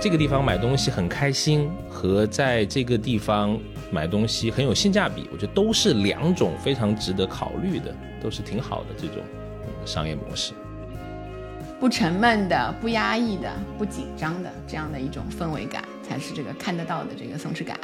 [0.00, 3.58] 这个地方买东西很开心，和在这个地方
[3.90, 9.22] 买东西很有性价比，我觉得都是两种非常值得考虑的，都是挺好的这种
[9.86, 10.52] 商业模式。
[11.80, 17.78] 不沉闷的、不压抑的、不紧张的这样的一种氛围感，才是这个看得到的这个松弛感。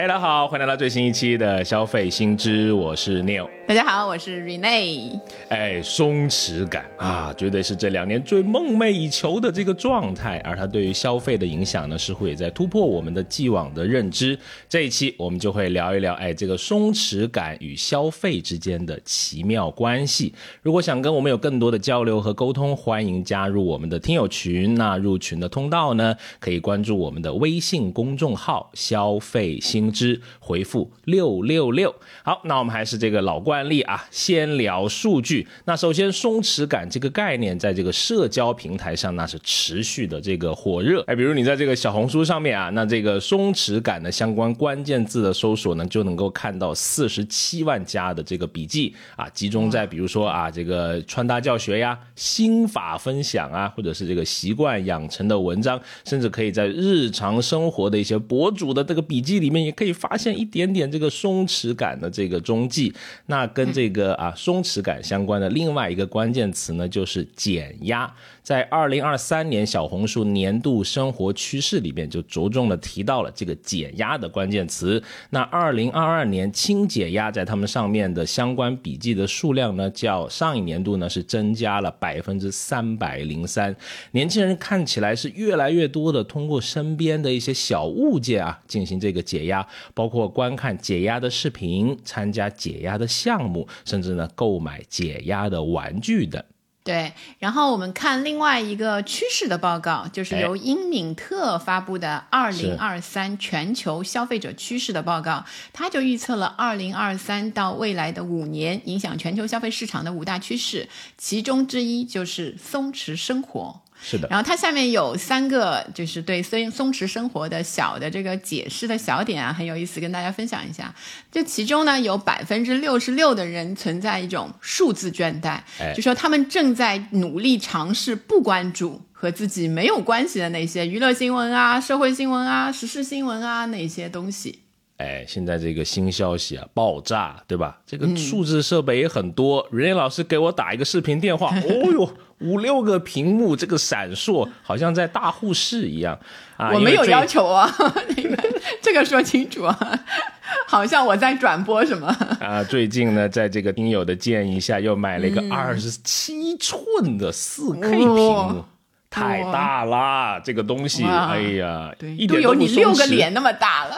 [0.00, 3.46] 哎，大家好，欢迎来到最新一期的消费新知，我是 Neil。
[3.68, 5.20] 大家好，我是 Rene。
[5.50, 14.36] 哎，松弛感啊，绝对是这两年最梦寐以求的这个状态，而它对于消费的影响呢，似乎也在突破我们的既往的认知。
[14.70, 20.34] 这一期我们就会聊一聊，哎，这个松弛感与消费之间的奇妙关系。
[20.62, 24.74] 如果想跟我们有更多的交流和沟通，欢迎加入我们的听友群。
[24.76, 31.94] 那入群的通道呢，可以关注我们的微信公众号“消费新知”，回复六六六。
[32.22, 35.46] 好，那我们还是这个老惯例啊，先聊数据。
[35.64, 41.02] 那首先，松弛感这个概念在这个社交平台上那是持续的这个火热。
[41.02, 62.92] 哎，比如你在这个小红书上面啊，那这个松弛感的相关关键字的搜索呢，就能够看到四十七万加的这个笔记啊，集中在比如说啊，这个穿搭教学呀、心法分享啊，或者是这个习惯养成的文章，甚至可以在日常生活的一些博主的这个笔记里面，可以发现一点点这个松弛感的这个踪迹。
[63.26, 68.12] 那跟这个啊松弛感相关的另外一个关键词呢，就是减压。
[68.42, 75.02] 在二零二三年小红书年度生活趋势里面，就着重的提到了这个减压的关键词。
[75.30, 83.74] 那二零二二年轻解压在他们上面的相关笔记的数量呢，较上一年度呢是增加了百分之三百零三。
[84.12, 96.42] 年轻人看起来是越来越多的通过身边的一些小物件啊进行这个解压，包括观看解压的视频、参加解压的项目，甚至呢购买解压的玩具等。
[96.90, 105.30] 对，然后我们看另外一个趋势的报告，就是由英敏特发布的《二零二三全球消费者趋势的报告》，
[105.72, 113.82] 它就预测了二零二三到未来的五年影响全球消费市场的五大趋势，其中之一就是松弛生活。
[114.02, 120.94] 是的，然后它下面有三个，就是对松松弛生活的小的这个解释的小点啊，很有意思，跟大家分享一下。
[121.30, 125.60] 这其中呢，有百分之六十六的人存在一种数字倦怠，
[125.94, 134.60] 就说他们正在努力尝试不关注和自己没有关系的那些娱乐新闻啊、社会新闻啊、时事新闻啊那些东西。
[134.96, 137.80] 哎，现在这个新消息啊爆炸，对吧？
[137.86, 139.66] 这个数字设备也很多。
[139.70, 146.18] 瑞、嗯、老师给我打一个视频电话，哦哟，五六个屏幕，这个闪烁好像在大护士一样
[146.56, 146.70] 啊！
[146.72, 147.70] 我没有要求啊，
[148.16, 148.38] 你 们
[148.82, 149.78] 这个说清楚啊，
[150.66, 152.06] 好像我在转播什么
[152.40, 152.64] 啊？
[152.64, 158.64] 最近呢，在这个听友的建议下，又买了一个二十七寸的四 K 屏幕。
[159.10, 163.96] 太大啦，这个东西，哎呀，一点都有你六个脸那么大了。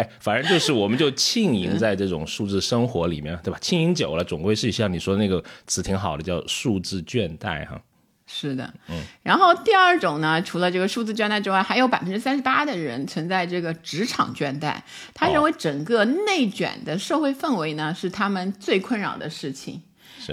[0.00, 3.58] 哎，反正就是，我们就浸淫 在这种数字生活里面，对吧？
[3.60, 7.78] 浸淫久了，总归是像你说的那个词挺好的，叫数字倦怠哈。
[8.26, 9.02] 是的，嗯。
[9.22, 14.76] 然后第二种呢，除了这个数字倦怠之外，还有百分之三十八的人存在这个职场倦怠。
[15.12, 19.82] 他认为整个内卷的社会氛围呢，是他们最困扰的事情。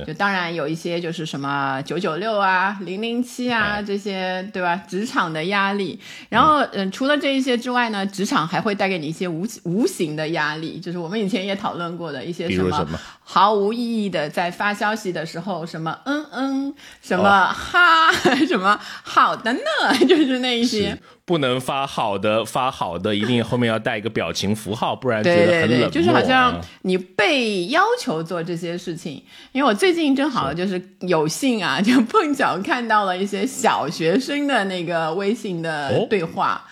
[0.06, 4.76] 就当然有一些就是什么九九六啊、零零七啊这些，对吧？
[4.88, 6.00] 职场的压力。
[6.30, 12.88] 然后，嗯，除了这一些之外呢，职场还会带给你一些无无形的压力，就是我们以前也讨论过的一些什么
[13.24, 18.12] 毫无意义的在发消息的时候，什么嗯嗯，什么哈，
[18.48, 19.60] 什么好的呢，
[20.08, 20.98] 就是那一些。
[21.28, 25.90] 不能发好的，发好的一定后面要带一个表情符号，不然觉得很冷漠。
[25.90, 29.22] 就是好像你被要求做这些事情。
[29.52, 36.66] 因为我最近正好就是有幸啊， 就碰巧看到了一些小学生的那个微信的对话，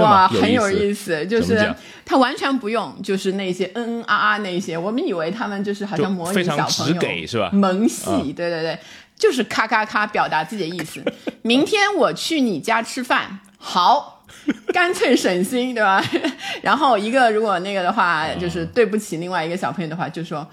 [0.00, 1.24] 哇，很有意思。
[1.26, 1.72] 就是
[2.04, 7.48] 他完全不用，就是那些嗯嗯啊啊那些，我们以为他们就是好像模拟小朋友是吧？
[7.52, 8.76] 萌系，对对对，
[9.16, 11.00] 就是咔咔咔表达自己的意思。
[11.42, 13.38] 明天我去你家吃饭。
[13.62, 14.24] 好，
[14.72, 16.02] 干脆省心，对吧？
[16.62, 20.48] 然后一个如果那个的话，就是对不起另外一个小朋友的话，就说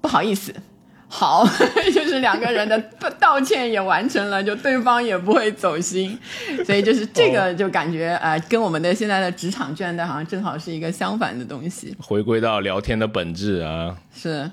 [0.00, 0.52] 不好意思。
[1.06, 1.46] 好，
[1.94, 2.76] 就是两个人的
[3.20, 6.18] 道歉也完成了，就对方也不会走心，
[6.66, 11.96] 所以就是这个就感觉呃，跟我们的现在的职场倦怠好像正好是一个相反的东西。
[12.00, 14.50] 回归到聊天的本质啊，是。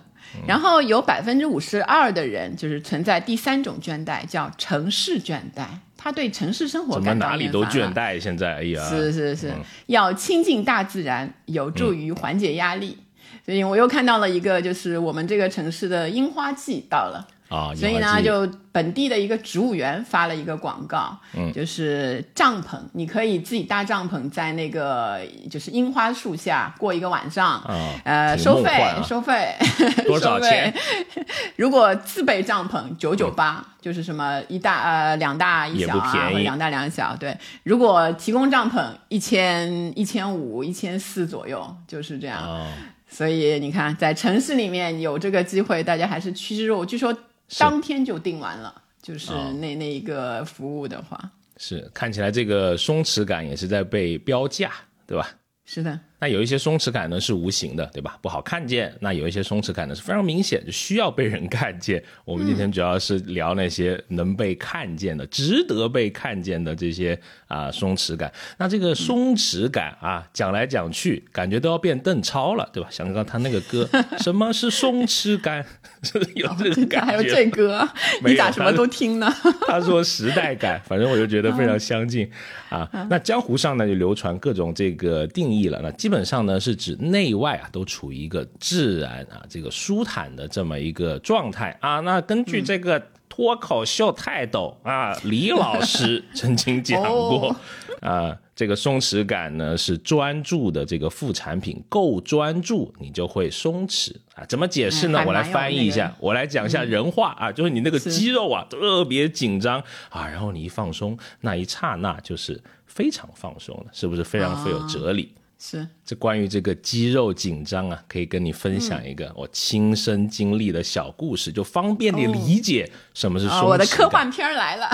[0.48, 5.66] 然后有百分之五十二的人就是存在第三种倦怠，叫城市倦怠。
[6.02, 8.20] 他对城市生活怎么哪里都倦怠？
[8.20, 9.54] 现在哎呀，是是是，
[9.86, 12.98] 要亲近大自然，有助于缓解压力。
[13.46, 17.28] 所以我又看到了一个，就是我们这个城市的樱花季到了。
[17.52, 25.20] 啊，所以呢，就本地的一个植物园发了一个广告，嗯，就是帐篷，你可以自己搭帐篷，在那个
[25.50, 28.72] 就是樱花树下过一个晚上，啊，呃，收费，
[29.06, 29.54] 收费，
[30.08, 30.74] 多少钱？
[31.58, 37.38] 如果自备帐篷，九九八，就是什么一大呃两大一小啊，两大两小，对。
[37.64, 42.66] 如果提供帐篷，一千一千五、一千四左右，就是这样。
[43.10, 46.86] 所以你看，在城市里面有这个机会，大家还是趋之若鹜。
[46.86, 47.14] 据说。
[47.60, 54.72] 当天就订完了，就是那那一个服务的话，是看起来这个松弛感也是在被标价，
[55.06, 55.30] 对吧？
[55.66, 56.00] 是的。
[56.22, 58.16] 那有一些松弛感呢是无形的，对吧？
[58.22, 58.94] 不好看见。
[59.00, 62.02] 那有一些松弛感呢是非常明显，就需要被人看见。
[62.24, 68.32] 我们今天主要是聊那些能被看见的、值得被看见的这些啊松弛感。
[68.60, 72.88] 那这个松弛感啊，讲来讲去，感觉都要变邓超了，对吧？
[72.92, 73.90] 想到他那个歌，
[74.22, 75.66] 什么是松弛感？
[76.36, 77.06] 有这个感觉？
[77.06, 77.90] 还有这歌？
[78.24, 79.28] 你咋什么都听呢？
[79.66, 82.30] 他说时代感，反正我就觉得非常相近
[82.70, 82.88] 啊。
[83.10, 85.80] 那江湖上呢就流传各种这个定义了。
[85.82, 92.00] 那基基本上呢，是指内外啊都处于一个自然啊这个舒坦的这么一个状态啊。
[92.02, 97.56] 那根据这个脱口秀泰斗啊李老师曾经讲过
[98.02, 104.44] 啊，这个松弛感呢是专注的这个副产品，够专注你就会松弛啊。
[104.50, 105.24] 怎么解释呢？
[105.26, 109.80] 我来翻译一下，我来讲一下人话啊，就是你那个肌肉啊特别紧张
[110.10, 115.34] 啊，然后你一放松，那一刹那就是非常放松了，是不是非常富有哲理？
[115.64, 124.88] 是，这关于这个肌肉紧张啊，可以跟你分享一个我亲身经历的小故事，就方便你理解什么是松弛我的科幻片来了，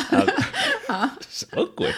[0.90, 1.90] 啊， 什么鬼？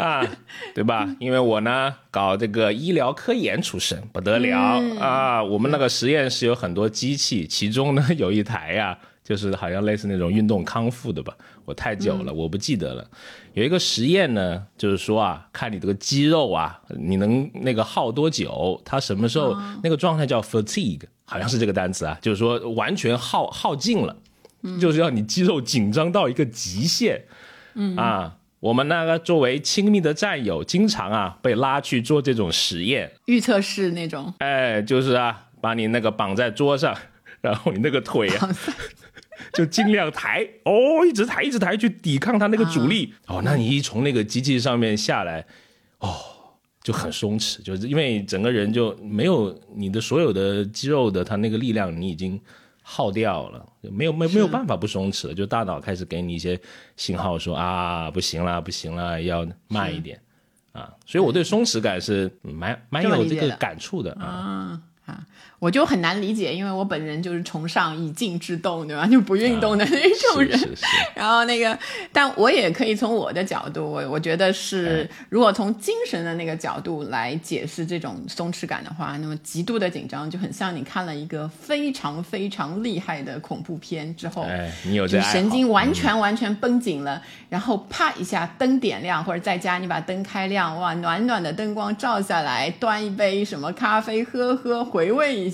[0.00, 0.26] 啊，
[0.74, 1.08] 对吧？
[1.20, 4.82] 因为我呢搞这个医疗科研出身，不得了。
[4.98, 5.40] 啊。
[5.40, 8.98] 我们那个实验室有很多机器，其中呢有一台呀。
[9.22, 13.04] 就是好像类似那种运动康复的吧，我太久了，我不记得了。
[13.54, 18.80] 有一个实验呢，就是说啊，看你这个肌肉啊，你能那个耗多久？
[18.84, 24.16] 它什么时候那个状态叫 fatigue，好像是这个单词啊，就是说完全耗耗尽了，
[24.80, 27.24] 就是要你肌肉紧张到一个极限。
[27.74, 34.32] 嗯啊，我们那个作为亲密的战友，经常啊被拉去做这种实验，预测式那种。
[34.38, 36.96] 哎，就是啊，把你那个绑在桌上，
[37.40, 38.48] 然后你那个腿啊。
[39.52, 43.42] 就尽量抬哦，一直抬，一直抬，去抵抗它那个阻力哦。
[43.44, 45.44] 那你一从那个机器上面下来，
[45.98, 46.16] 哦，
[46.82, 52.40] 就很松弛，就是因为整个人就没有你的所有的肌肉的它那个力量，你已经
[52.82, 55.34] 耗掉了，没有没没有办法不松弛了。
[55.34, 56.58] 就大脑开始给你一些
[56.96, 60.20] 信号，说啊，不行了，不行了，要慢一点
[60.72, 60.92] 啊。
[61.06, 64.80] 所以我对松弛感是蛮蛮有这个感触的啊。
[65.06, 65.20] 啊，
[65.64, 69.06] 我就很难理解，因为我本人就是崇尚以静制动，对吧？
[69.06, 70.60] 就不运动的那种人。
[71.14, 71.78] 然后那个，
[72.12, 94.74] 但我也可以从我的角度，我我觉得是，如果从精神的那个角度来解释这种松弛感的话，那么极度的紧张就很像你看了一个非常非常厉害的恐怖片之后，哎，你有这神经完全完全绷紧了，然后啪一下灯点亮，或者在家你把灯开亮，哇，暖暖的灯光照下来，端一杯什么咖啡喝喝。
[94.84, 95.53] 回味一下，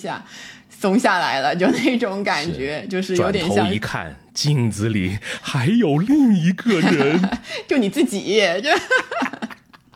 [0.69, 3.73] 松下来了，就那种感觉，就是有点像。
[3.73, 7.20] 一看，镜子里还有另一个人，
[7.69, 8.70] 就你自己，就。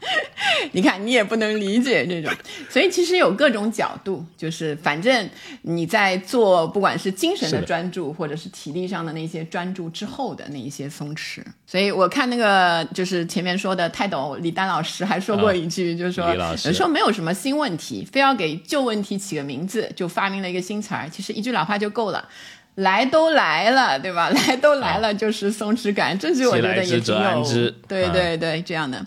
[0.73, 2.33] 你看，你也不能理解这种，
[2.69, 5.29] 所以其实有各种角度，就是反正
[5.63, 11.43] 你在做，不管是精神的专注，或者是体力上的那些专注之后的那一些松弛。
[11.67, 21.09] 所以我看那个就是前面说的泰斗李丹老师还说过一句，就是说有时候没有什么新问题，非要给旧问题起个名字，就发明了一个新词儿。
[21.11, 22.29] 其实一句老话就够了，
[22.77, 24.29] 来都来了，对吧？
[24.49, 26.17] 来都来了，就是松弛感。
[26.19, 27.45] 这句我觉得也挺有，
[27.89, 29.05] 对对对，这样的。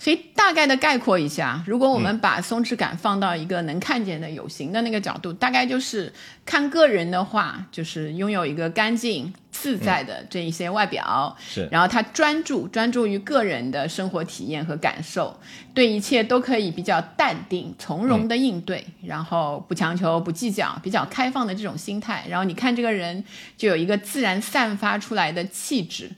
[0.00, 6.10] 所以大概的概括一下，如果我们把松弛感放到一个能看见的有形的那个角度，大概就是
[6.46, 15.38] 看个人的话，就是拥有一个干净自在的这一些外表，是，然后他专注专注于个人的生活体验和感受，
[15.74, 23.22] 对一切都可以比较淡定从容的应对，然后不强求不计较，比较开放的这种心态，然后你看这个人
[23.58, 26.10] 就有一个自然散发出来的气质。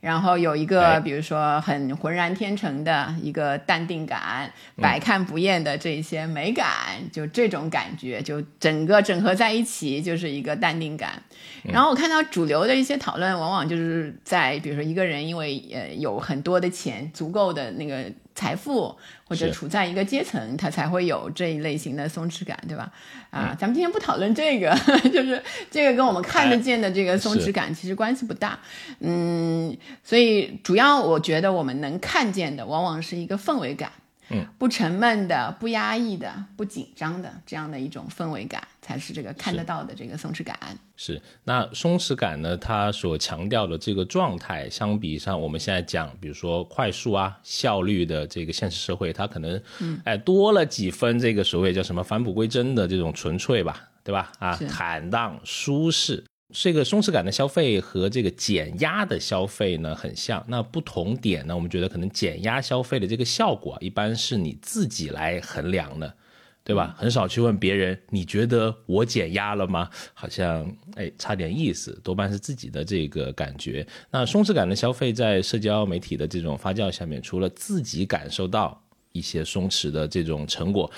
[0.00, 6.68] 然后有一个，比如说很浑然天成的一个淡定感，百看不厌的这些美感，
[7.12, 11.22] 就这种感觉，就整个整合在一起，就是一个淡定感。
[11.64, 18.04] 然后我看到主流的一些讨论，往往就是在比如说一个人因为呃有很多的钱，足够的那个。
[18.38, 22.92] 财富或者处在一个阶层，他才会有这一类型的松弛感，对吧？
[23.30, 24.70] 啊，咱们今天不讨论这个，
[25.10, 28.56] 就是这个跟我们看得见的这个松弛感其实关系不大。
[29.00, 33.90] 嗯，所以主要我觉得我们能看见的往往是一个氛围感。
[34.30, 40.58] 嗯，不沉闷的、不压抑的、不紧张的这样的一种氛围感，才是这个看得到的这个松弛感。
[40.96, 42.56] 是，那松弛感呢？
[42.56, 54.32] 它所强调的这个状态，相比上我们现在讲，比如说快速啊、效率的这个现实社会，它可能，嗯，哎，多了几分这个所谓叫什么返璞归真的这种纯粹吧，对吧？
[54.38, 56.24] 啊，坦荡舒适。
[56.54, 66.14] 这个松弛感的消费和这个减压的消费呢很像，那不同点呢，我们觉得可能减压消费的这个效果一般是你自己来衡量的，
[66.68, 66.94] 对吧？
[66.98, 69.88] 很少去问别人，你觉得我减压了吗？
[70.12, 73.86] 好像哎差点意思，多半是自己的这个感觉。
[74.10, 78.78] 那松弛感的消费在社交媒体的这种发酵下面，除了自己感受到
[79.12, 80.92] 一些松弛的这种成果，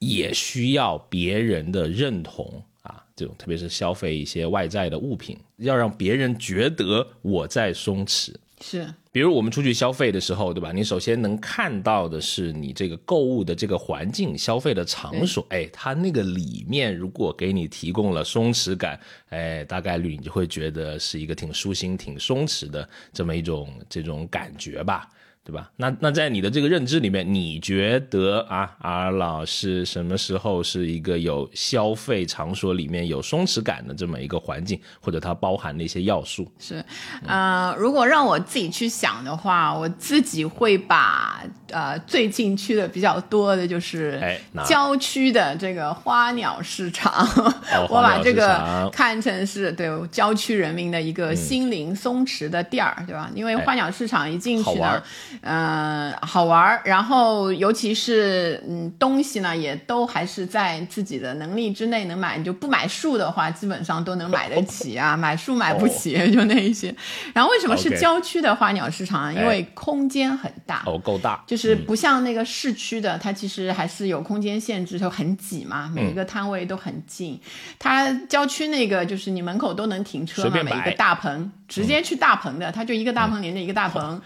[0.00, 3.02] 也需要别人的认同啊。
[3.16, 8.34] 这种特别是消费一些外在的物品，要让别人觉得我在松弛。
[8.68, 10.72] 是，比如我们出去消费的时候，对吧？
[10.72, 25.08] 你首先能看到的是你这个购物的这个环境、消费的场所，哎，它那个里面如果给你提供了松弛感，哎，大概率你就会觉得是一个挺舒心、挺松弛的这么一种这种感觉吧。
[25.46, 25.70] 对吧？
[25.76, 36.50] 那那在你的这个认知里面，你觉得啊，阿老是什么时候是一个有消费场所里面有松弛感的这么一个环境，或者它包含的一些要素？
[36.58, 36.84] 是，
[37.24, 44.20] 呃，如果让我自己去想的话，我自己会把呃最近去的比较多的就是
[44.64, 47.24] 郊区的这个花鸟市场，
[47.88, 53.30] 我把这个看成是对郊区人民的一个心灵松弛的地儿，对吧？
[53.32, 55.00] 因为花鸟市场一进去呢。
[55.42, 65.16] 嗯，好玩儿，然后尤其是嗯，东西呢也都还是在自己的能力之内能买，你就不买树的话，基本上都能买得起啊。
[65.16, 66.94] 买树买不起，就那一些。
[67.32, 69.34] 然后为什么是郊区的花鸟市场？
[69.34, 77.40] 因为空间很大，哦，够大，就是不像那个市区的，它其实还是有空间限制，就很挤嘛，每一个摊位都很近。
[77.78, 81.50] 它郊区那个就是你门口都能停车嘛，每一个大棚。
[81.68, 84.20] 直接去大棚的，他就一个大棚连着一个大棚，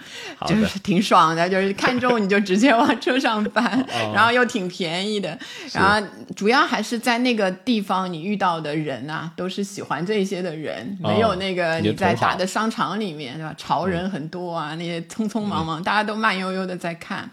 [0.47, 5.39] 就是挺爽的，就是看中你就直接往车上搬， 然后又挺便宜的，
[5.73, 6.07] 然后
[6.37, 13.55] 主要还是在那个地方你遇到的人啊，都是喜欢这些的人，没有那个你在大的商场里面对吧？
[13.57, 17.31] 潮人很多啊，那些匆匆忙忙，大家都慢悠悠的在看。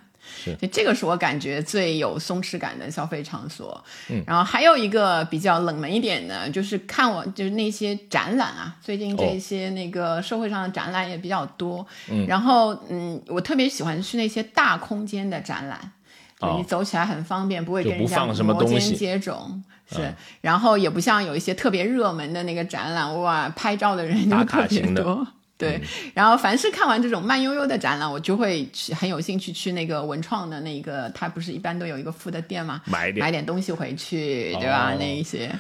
[0.72, 3.84] 这个是我感觉最有松弛感的消费场所。
[4.10, 11.86] 嗯，然后还有一个比较冷门一点的，就是看我就是那些展览啊，最近这些那个社会上的展览也比较多。
[12.10, 15.92] 嗯，然后嗯，我特别喜欢去那些大空间的展览，
[16.58, 19.62] 你走起来很方便，不会跟人家摩肩接踵。
[19.90, 25.26] 是，然后也不像有一些特别热门的那个展览，哇，拍照的人就特别多。
[25.58, 25.82] 对，
[26.14, 33.26] 然后凡是看完这种慢悠悠的展览，我就会去很有兴趣去那个文创的那个，它不是一般都有一个副的店嘛，买点。
[33.26, 34.94] 买点东西回去，对吧？
[35.00, 35.52] 那一些。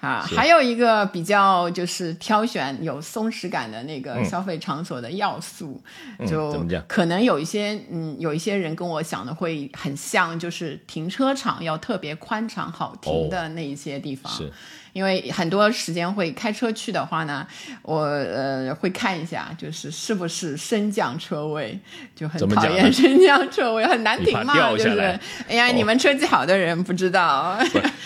[0.00, 5.82] 啊，还有一个比较就是挑选有松弛感的那个消费场所的要素，
[6.26, 14.32] 就可能有一些嗯，有一些人跟我想的会很像，就是停车场要特别宽敞好停的那一些地方。
[14.32, 14.50] 是。
[14.92, 17.46] 因为很多时间会开车去的话呢，
[17.82, 21.78] 我呃会看一下，就是是不是升降车位，
[22.14, 25.18] 就很讨厌升降车位，很难停嘛，就是，
[25.48, 27.58] 哎呀，你们车技好的人不知道，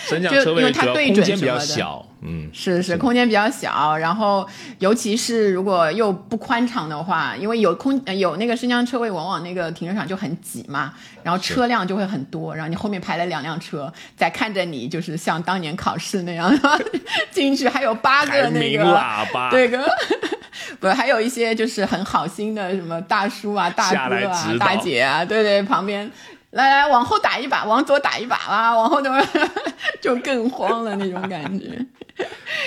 [0.06, 2.06] 升降 车位主要空间比较小。
[2.22, 4.46] 嗯，是是，空间比较小，然后
[4.78, 16.52] 尤其是如果又不宽敞的话，因为有空有那个升降车位，往往那个停车场就很挤嘛，然后车辆就会很多，然后你后面排了两辆车在看着你，就是像当年考试那样
[17.30, 19.86] 进去，还有八个那个喇叭， 对个，
[20.80, 26.10] 不还有一些就是很好心的什么大叔啊、大哥啊、大姐啊，对对，旁边。
[26.56, 29.10] 来来，往后打一把，往左打一把啦，往后就
[30.00, 31.66] 就更慌了那种感觉。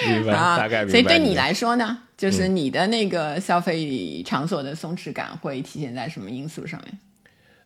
[0.08, 0.91] 明白，大概明白。
[0.91, 7.00] 所以对你来说呢，就是你的那个消费场所的松弛感会体现在什么因素上面？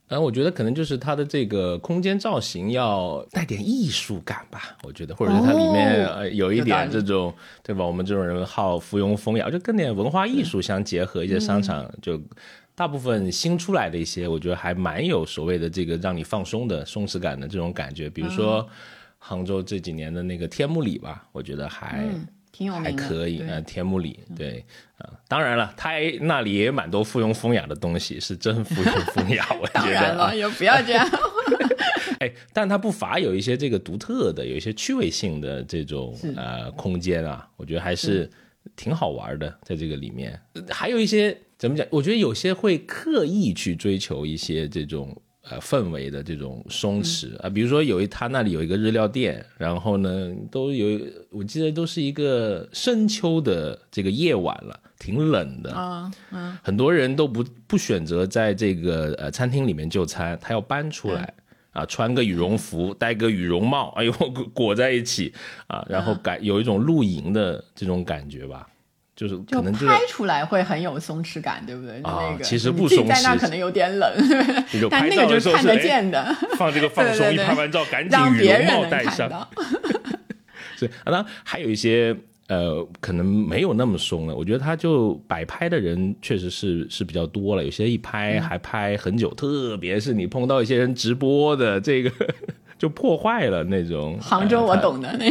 [0.07, 4.77] 嗯，我觉得可能就是它的这个空间造型要带点艺术感吧。
[4.83, 7.83] 我觉得，或者是它里面呃有一点这种，对吧？
[7.83, 12.17] 我们这种人好附庸风雅，就跟点文化艺术相结合，一些商场就。
[12.75, 18.09] 大部分新出来的一些，我觉得还蛮有所谓的这个让你放松的松弛感的这种感觉。
[18.09, 18.67] 比如说
[19.19, 22.09] 杭州这几年的那个天目里吧，我觉得还
[22.51, 24.63] 挺有还可以啊，田木里对
[24.97, 29.81] 啊，当然了，他那里也蛮多附庸风雅的东西，是真附庸风雅，我觉得。
[29.85, 31.07] 当然了，也不要这样。
[32.19, 38.29] 哎，但它不乏有一些这个独特的、有一些趣味性的这种呃空间啊，我觉得还是
[38.75, 40.39] 挺好玩的，在这个里面，
[40.69, 41.87] 还有一些怎么讲？
[41.89, 45.15] 我觉得有些会刻意去追求一些这种。
[45.49, 50.97] 呃，氛围的这种松弛啊，比如说有一他那里有一个日料店，然后呢，都有
[51.29, 61.33] 我记得都是一个深秋的这个夜晚了，挺冷的啊，嗯，很多人都不不选择在这个呃餐厅里面就餐，他要搬出来
[61.71, 64.13] 啊，穿个羽绒服，戴个羽绒帽，哎呦
[64.53, 65.33] 裹在一起
[65.67, 68.65] 啊，然后感有一种露营的这种感觉吧。
[69.15, 72.01] 就是可能拍出来会很有松弛感，对不对？
[72.01, 74.11] 啊，个其实不松弛，在那可能有点冷，
[74.89, 76.35] 但那个就是看得见的。
[76.57, 79.29] 放这个放松，一拍完照赶紧羽绒帽戴上。
[80.79, 82.15] 对， 啊，当然还有一些
[82.47, 84.35] 呃，可能没有那么松了。
[84.35, 92.11] 我觉得他就摆拍的人确实是是比较多了，有些一拍还拍很久，特别是你碰到一些人直播的这个，
[92.79, 94.17] 就破坏了那种。
[94.19, 95.29] 杭州我懂的那。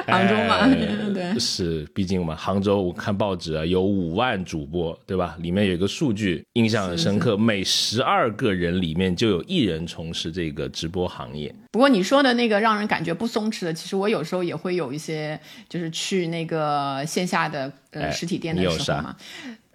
[0.06, 0.66] 杭州嘛，
[1.12, 5.36] 对，是，毕竟嘛，杭州我看报纸啊，有五万主播，对吧？
[5.40, 11.54] 里面有一个数据印象很深刻，每十二个人里面就有一人从事这个直播行业。
[11.72, 15.38] 不过你说的那个让人感觉不松弛的，其实我有时候也会有一些，
[15.68, 19.16] 就是去那个线下的呃实体店的时候嘛，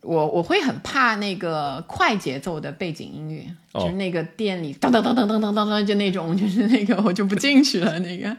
[0.06, 3.44] 我我会很怕那个快节奏的背景音乐，
[3.74, 8.36] 就是那个店里噔噔噔噔噔噔噔噔，就那种就是那个我就不进去了那个，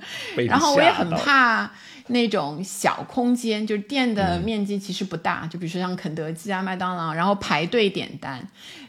[0.46, 1.70] 然后我也很怕。
[2.08, 8.40] 那种小空间，就是店的面积其实不大，就比如说像肯德基啊、麦当劳，然后排队点单，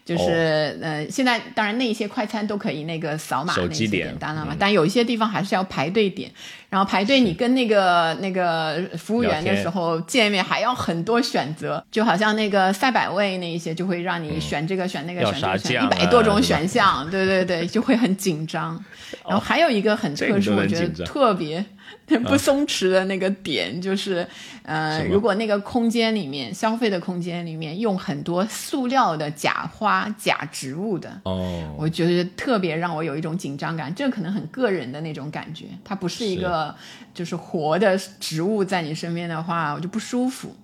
[0.06, 6.32] 就是呃，现在当然那些快餐都可以那个扫码那些点单了嘛，但有一些地方还是要排队点，
[6.70, 18.84] 然后排队你跟那个那个服务员的时候见面还要很多选择，就好像那个赛百味那一些就会让你选这个选那个选这个选一百多种选项，对对对，就会很紧张。
[19.28, 21.66] 然后还有一个很特殊，我觉得特别。
[22.26, 24.26] 不松弛的那个点就是，
[24.64, 33.94] 呃，如果那个空间里面消费的空间里面用很多塑料的假花、假植物的，哦，我觉得特别让我有一种紧张感。
[33.94, 36.74] 这可能很个人的那种感觉，它不是一个
[37.14, 40.56] 就是活的植物在你身边的话，我就不舒服。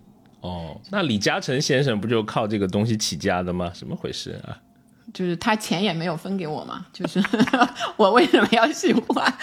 [0.42, 3.72] 哦，那李嘉诚先生不就靠这个东西起家的吗？
[3.74, 4.58] 怎么回事啊？
[5.14, 7.22] 就是他钱也没有分给我嘛，就是
[7.98, 9.34] 我为什么要喜欢？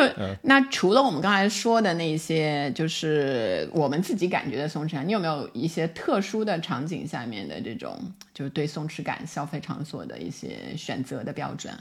[0.00, 7.98] 没，就那除了我们刚才说的那些，就是我们自己感觉的松弛感，你有没有一些特殊的场景下面的这种，
[8.32, 11.72] 就是对松弛感消费场所的一些选择的标准？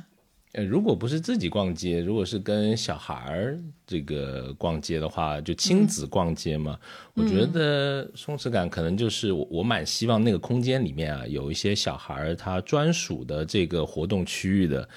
[0.54, 6.78] 呃，如果不是自己逛街，如果是跟小孩儿这个逛街的话，就亲子逛街嘛，
[7.16, 14.88] 我觉得松弛感可能就是我我蛮希望那个空间里面啊，有一些小孩儿他专属的这个活动区域的。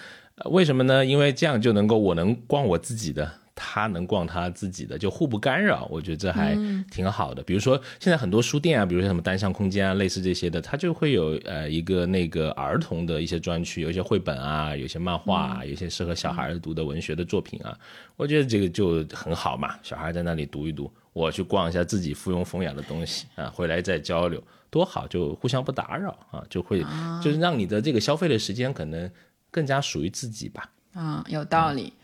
[0.45, 1.05] 为什么呢？
[1.05, 5.89] 因为这样就能够我能逛我自己的，他能逛他自己的，就互不干扰。
[5.91, 6.55] 我觉得这还
[6.91, 7.43] 挺好的。
[7.43, 17.75] 比如说现在很多书店啊，比如说什么单向空间啊，类似这些的，它就会有呃一个那个儿童的一些专区，有一些绘本啊，有些漫画啊，有些适合小孩读的文学的作品啊。
[18.17, 26.85] 我觉得这个就很好嘛，小孩在那里读一读，我去逛一下自己附庸风雅的东西啊，回来再交流，多好，就互相不打扰啊，就会
[27.23, 29.11] 就是让你的这个消费的时间可能。
[29.57, 30.71] 更加属于自己吧。
[30.93, 31.95] 啊，有道理。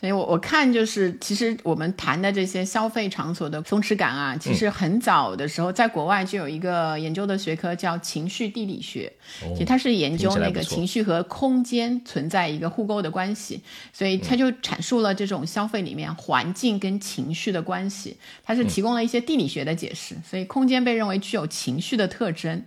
[0.00, 9.12] 所以，我我看就是，其实我们谈的这些消费场所的松弛感啊，其实很早的时候，在国外就有一个研究的学科叫情绪地理学，
[9.52, 13.60] 其实它是研究那个情绪和空间存在一个互构的关系，
[13.92, 22.64] 所以它就阐述了这种消费里面环境跟情绪的关系，它是提供了一些地理学的解释，所以空间被认为具有情绪的特征，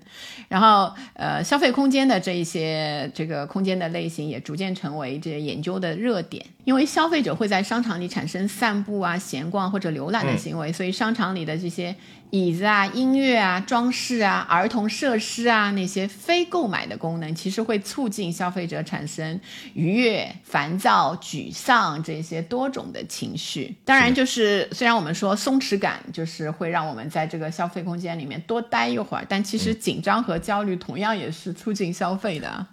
[0.50, 7.23] 然后呃，消费空间的这一些这个空间的类型也逐渐成为这些研究的热点，因为消费。
[7.24, 11.96] 者会在商场里产生散步啊、闲逛或者浏览的行为，所以商场里的这些
[12.30, 19.40] 椅子啊、音乐啊、装饰啊、儿童设施啊那些非购买的功能，其实会促进消费者产生
[19.74, 23.76] 愉悦、烦躁、沮丧这些多种的情绪。
[23.86, 32.66] 当然，就是虽然我们说松弛感就是会让我们在这个消费空间里面多待一会儿，但其实紧张和焦虑同样也是促进消费的。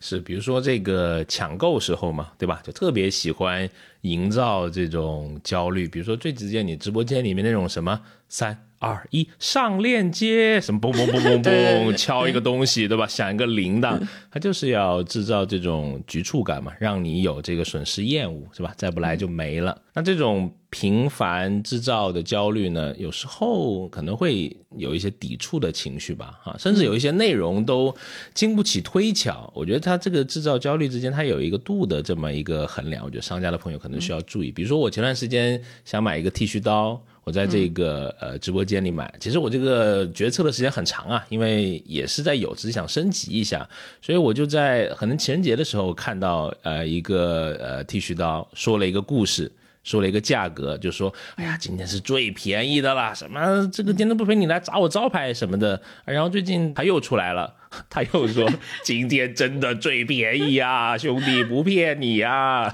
[0.00, 2.60] 是，比如说这个抢购时候嘛，对吧？
[2.64, 3.68] 就特别喜欢
[4.02, 5.88] 营造这种焦虑。
[5.88, 13.06] 比如说最直接，你直播间里面那种什么三二一上链接，什么嘣嘣嘣嘣嘣，敲一个东西，对吧？
[13.06, 18.72] 响一个铃铛，它就是要制造这种局促感嘛，让你有这个损失厌恶，是吧？
[18.76, 19.80] 再不来就没了。
[19.94, 27.94] 那这种频繁制造的焦虑呢，有时候可能会有一些抵触的情绪吧，哈，甚至有一些内容都
[28.34, 29.50] 经不起推敲。
[29.54, 33.02] 我觉得它这个制造焦虑之间，它有一个度的这么一个衡量。
[33.04, 34.52] 我觉得商家的朋友可能需要注意。
[34.52, 37.02] 比如说，我前段时间想买一个剃须刀。
[37.26, 43.68] 我在这个呃直播间里买，其实我这个决策的时间很长啊，因为也是在有，只是想升级一下，
[44.00, 49.50] 所以我就在可能情人节的时候看到呃一个呃剃须刀，说了一个故事，
[49.82, 57.52] 说了一个价格，就说哎呀今天是最便宜的啦，什么这个今天不赔你来砸我招牌什么的，然后最近他又出来了，
[57.90, 58.48] 他又说
[58.84, 62.72] 今天真的最便宜啊，兄弟不骗你呀，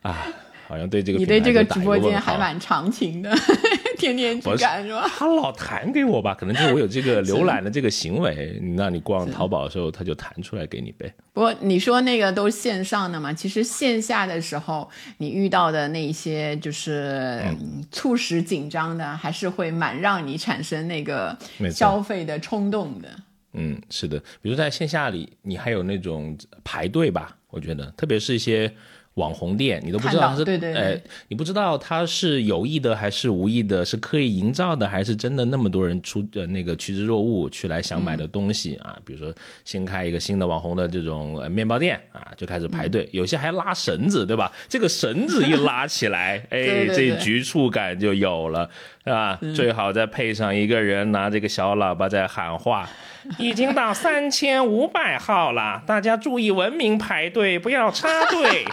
[0.00, 0.26] 啊。
[0.72, 3.30] 好像对这个你对这个直播间还蛮长情的，
[3.98, 5.06] 天天去干是吧？
[5.06, 8.58] 他老弹给我吧，可能就是我有这个浏览的这个行为。
[8.74, 11.12] 那你逛淘宝的时候，他就弹出来给你呗。
[11.34, 17.42] 不过你说那个都是线上的嘛，其实线下的时候你遇到的那些就是
[17.90, 21.36] 促使紧张的，还是会蛮让你产生那个
[21.70, 23.10] 消费的冲动的。
[23.52, 27.36] 嗯，是的，比如在线下里，你还有那种排队吧？
[27.50, 28.72] 我觉得，特别是一些。
[29.14, 30.42] 网红店，你都不知道是，
[30.74, 30.98] 哎，
[31.28, 38.98] 你不知道他是有意的还是无意的，是刻意营造的还是真的那么多人出呃那个趋之若鹜去来想买的东西啊？
[39.04, 39.30] 比如说
[39.64, 44.50] 新开一个新的网红的这种面包店啊，就开始排队， 有些还拉绳子，对吧？
[44.66, 48.70] 这个绳子一拉起来， 哎，这局促感就有了，
[49.04, 49.38] 是吧？
[49.54, 52.88] 最好再配上一个人拿这个小喇叭在喊话，
[53.38, 58.64] 已经到三千五百号了，大家注意文明排队，不要插队。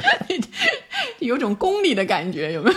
[1.20, 2.76] 有种公里的感觉，有没有？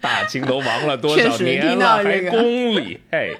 [0.00, 2.98] 大清都亡了多少年了，还公里？
[3.10, 3.32] 哎，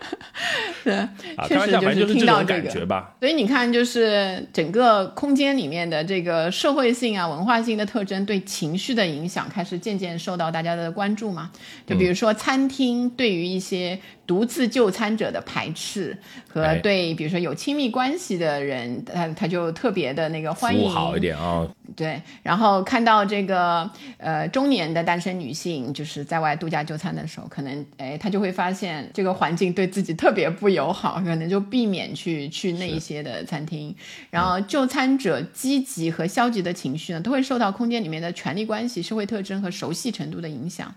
[0.82, 1.06] 对，
[1.46, 3.14] 确实就是听到这个吧。
[3.20, 11.50] 所以你看，就是整个空间里面的这个社会性啊、文化性的特征，对情绪的影响开始渐渐受到大家的关注嘛。
[11.86, 14.00] 就比如说，餐厅对于一些。
[14.26, 16.16] 独自就餐者的排斥
[16.48, 21.66] 和对，比如说有亲密关系的人，他他就特别的那个欢迎，好一点啊。
[21.94, 33.94] 对，然后看到这个呃中年的单身女性，就是在外度假就餐的时候，可能哎，她就会发现这个环境对自己特别不友好，可能就避免去去那一些的餐厅。
[34.30, 40.92] 然后就餐者积极和消极的情绪呢，都会受到空间里面的权力关系、社会特征和熟悉程度的影响。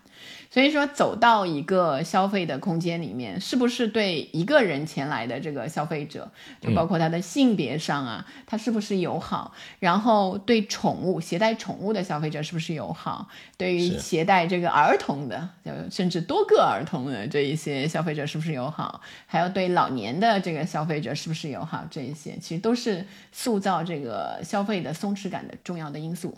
[0.50, 6.32] 所以说，走到一个消费的空间里面，是不是对一个人前来的这个消费者，
[6.62, 9.54] 就包括他的性别上啊，他是不是友好？
[9.80, 13.28] 然后对宠物携带宠物的消费者是不是友好？
[13.58, 15.50] 对于携带这个儿童的，
[15.92, 19.02] 甚至多个儿童的这一些消费者是不是友好？
[19.26, 21.86] 还有对老年的这个消费者是不是友好？
[21.92, 26.34] 这一些其实都是塑造这个消费的松弛感的重要的因素。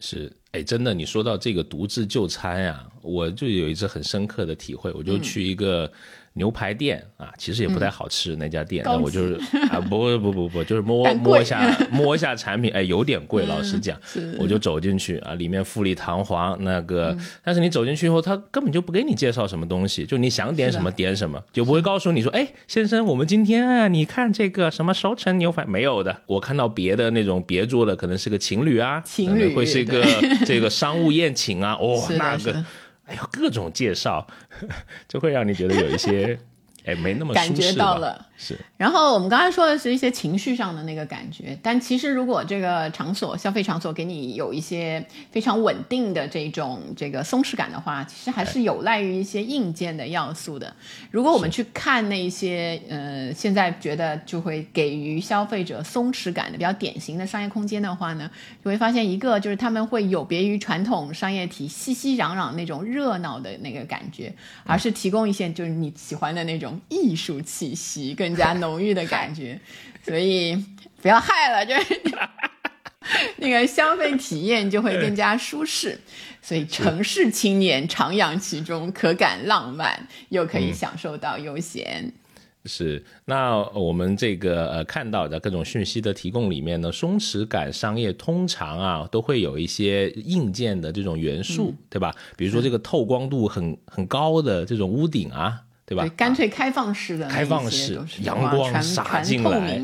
[0.00, 0.36] 是。
[0.52, 5.90] 哎，真的，你说到这个独自就餐呀，我就有一次很深刻的体会，我就去一个。
[6.34, 9.34] 牛排店啊，其实也不太好吃那家店，那我就是
[9.70, 13.98] 啊，不不不不，就是摸摸一下 摸一下产品，哎，有点贵，老实讲，
[14.38, 30.02] 我就走进去啊，里面富丽堂皇那个，但是你走进去以后，他根本就不给你介绍什么东西，就你想点什么点什么，就不会告诉你说，哎，先生，我们今天啊，你看这个什么熟成牛排没有的，我看到别的那种别桌的，可能是个情侣啊，情侣会是一个
[30.46, 32.64] 这个商务宴请啊，哦， 那个。
[33.12, 34.26] 哎呦，各种介绍，
[35.06, 36.38] 就会让你觉得有一些，
[36.86, 38.26] 哎，没那么感觉到了。
[38.44, 50.74] 是，然后我们刚才说的是一些情绪上的那个感觉，但其实如果这个场所消费场所给你有一些非常稳定的这种这个松弛感的话，其实还是有赖于一些硬件的要素的。
[51.12, 58.28] 如果我们去看那些呃现在觉得就会给予消费者松弛感的比较典型的商业空间的话呢，
[58.64, 68.31] 就会发现一个就是他们会有别于传统商业体熙熙攘攘那种热闹的那个感觉，而是提供一些就是你喜欢的那种艺术气息跟。
[68.32, 69.60] 更加浓郁的感觉，
[70.02, 70.56] 所以
[71.02, 72.00] 不要害了，就是
[73.36, 76.00] 那个消费体验就会更加舒适。
[76.40, 82.12] 所以城市青年徜徉其中，可感浪漫，又可以享受到悠闲。
[82.64, 92.14] 是，那我们这个呃看到的各种讯息的提供里面呢，松弛感商业通常啊都会有一些硬件的这种元素，对吧？
[92.36, 95.60] 比如说这个透光度很很高的这种屋顶啊。
[95.92, 96.14] 对吧？
[96.16, 99.80] 干脆开放式的，开放式，阳光洒进来，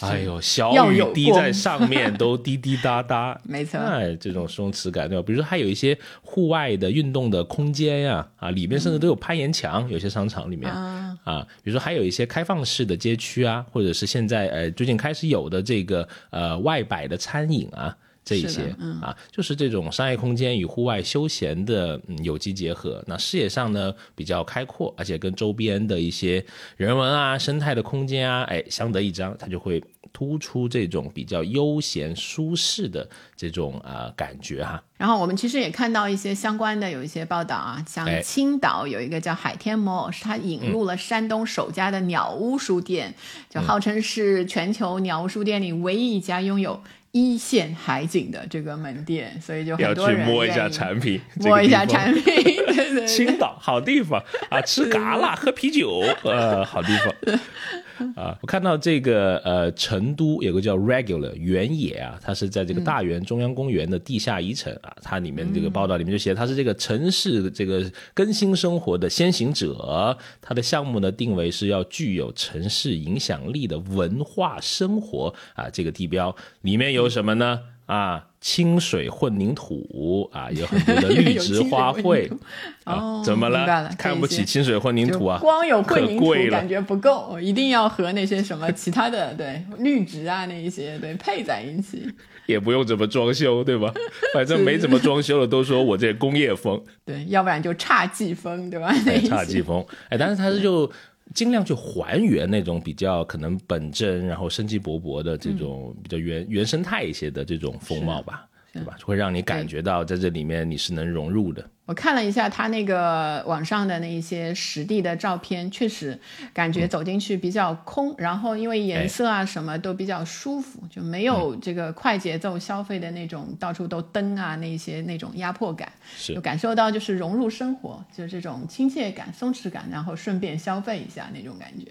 [0.00, 3.78] 哎呦，小雨滴在上面 都滴滴答答，没错。
[3.80, 5.24] 哎，这种松弛感对吧？
[5.26, 17.96] 比如说还有一些户外的运动的空间呀，啊，里面甚至都有攀岩墙，有些商场里面啊，比如说还有一些开放式的街区啊，或者是现在呃最近开始有的这个呃外摆的餐饮啊。
[18.24, 23.02] 这一些啊，就是这种商业空间与户外休闲的有机结合。
[23.06, 26.44] 那视野上呢比较开阔，而且跟周边的一些
[26.76, 33.08] 人文啊、生态的空间啊，哎相得益彰，它就会突出这种比较悠闲舒适的
[33.40, 34.82] 这种啊感觉哈。
[34.98, 43.14] 然后我们其实也看到一些相关的有一些报道啊，像青岛有一个叫海天 mall，是它引入了山东首家的鸟屋书店，
[43.48, 46.82] 就号称是全球鸟屋书店里唯一一家拥有。
[47.12, 52.22] 一线海景的这个门店，所以就很多人摸一下产品，摸一下产品。
[52.22, 58.12] 对对，青岛好地方啊，吃嘎啦，喝啤酒，呃，好地方。
[58.14, 77.60] 啊，我看到这个呃，成都有个叫 Regular 原野啊，它是在这个大园中央公园的地下遗城啊，它里面这个报道里面就写，它是这个城市这个更新生活的先行者，它的项目呢定为是要具有城市影响力的文化生活啊，这个地标里面有什么呢？
[77.86, 82.28] 啊，清水混凝土啊，有很多的绿植花卉
[82.82, 83.88] 啊，怎么了？
[83.96, 85.38] 看不起清水混凝土啊？
[85.38, 92.08] 光有混凝土感觉不够，一定要和那些什么其他的对绿植啊那一些对配在一起。
[92.50, 93.92] 也不用怎么装修，对吧？
[94.34, 98.92] 反正没怎么装修的都说我这工业风，对，要不然就侘寂风，对吧？
[98.92, 100.90] 侘寂风，哎，但是它是就。
[101.32, 108.44] 尽量去还原那种比较可能本真，然后生机勃勃的这种比较原原生态一些的这种风貌吧。
[108.72, 108.96] 对吧？
[109.04, 111.64] 会让你感觉到在这里面你是能融入的。
[111.90, 116.16] 我看了一下他那个网上的那一些实地的照片，确实
[116.54, 125.90] 感觉走进去比较空，然后因为颜色啊什么都比较舒服，就没有这个快节奏消费的那种到处都灯啊那些那种压迫感，
[126.28, 131.90] 就感受到就是融入生活，就是这种亲切感、松弛感，然后顺便消费一下那种感觉。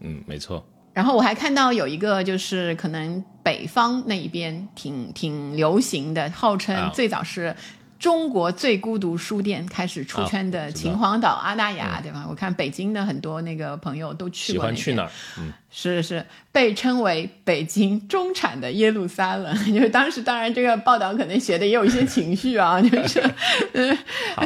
[0.00, 0.66] 嗯，没错。
[0.94, 7.54] 然后我还看到有一个，就是可能北方那一边挺挺流行的，号称最早是。
[8.04, 12.26] 中国最孤独书店开始出圈的秦皇岛阿那亚，对吧？
[12.28, 15.10] 我看北京的很多那个朋友都去过那去哪儿？
[15.38, 19.56] 嗯，是是被称为北京中产的耶路撒冷。
[19.72, 23.22] 就是当时，当然这个报道可能写的也有一些情绪啊， 就是，
[23.72, 23.96] 嗯，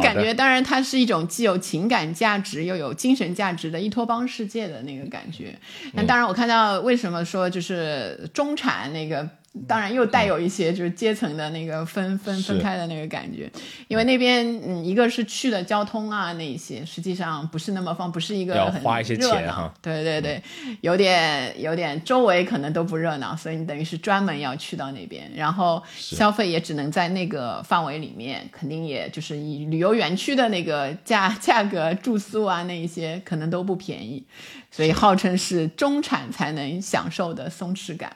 [0.01, 5.59] 感觉当然它是一种既有情感价值又有精神价值的伊托邦世界的那个感觉。
[5.94, 9.29] 那当然，我看到为什么说就是中产那个。
[9.66, 13.50] 当然又带有一些就是阶层的那个分分分开的那个感觉，
[13.88, 20.40] 因为那边嗯一个是去的交通啊那一些，实际上不是那么方，不是一个要花一些钱哈，对对对，
[20.82, 34.22] 有点有点周围可能都不热闹，所以你等于是专门要去到那边，然后消费也只能在那个范围里面，肯定也就是以旅游园区的那个价 价格住宿啊那一些可能都不便宜，
[34.70, 38.14] 所以号称是中产才能享受的松弛感。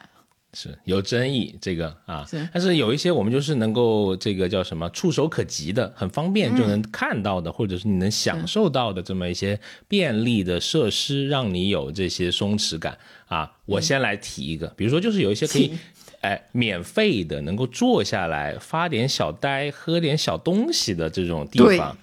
[0.54, 12.98] 是有争议，这个啊，但是有一些我们就是能够这个叫什么触手可及的，很方便就能看到的，或者是你能享受到的这么一些便利的设施，让你有这些松弛感。
[13.26, 13.50] 啊。
[13.64, 15.72] 我先来提一个，比如说就是有一些可以，
[16.20, 21.96] 哎，免费的能够坐下来发点小呆、喝点小东西的这种地方。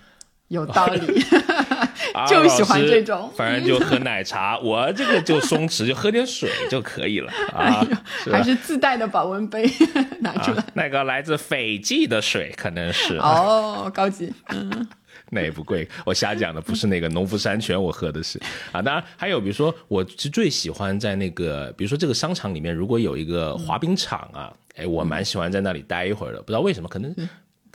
[0.48, 1.02] 有道理，
[2.28, 3.32] 就喜欢这种。
[3.36, 7.86] 反正就喝奶茶， 我这个就松弛，就喝点水就可以了啊。
[8.32, 9.70] 还是自带的保温杯
[10.22, 10.64] 拿出来。
[10.74, 14.32] 那个来自斐济的水可能是哦，高级。
[14.50, 14.88] 嗯，
[15.30, 15.88] 那也不贵。
[16.06, 18.40] 我瞎讲的，不是那个农夫山泉，我喝的是
[18.72, 18.82] 啊。
[18.82, 26.40] 当然还有，比如说，我是最喜欢在那个，比如说这个商场里面，如果有一个滑冰场啊，哎，我蛮喜欢在那里待一会儿的。
[26.42, 27.14] 不知道为什么，可能。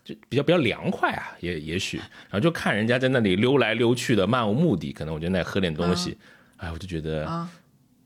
[0.04, 6.14] 就比较比较凉快啊，也也许，然后就看人家在那里溜来溜去的，漫无目的，可能我就那喝点东西，
[6.58, 7.48] 哎，我就觉得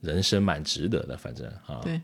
[0.00, 1.80] 人生蛮值得的，反正啊。
[1.82, 2.00] 对，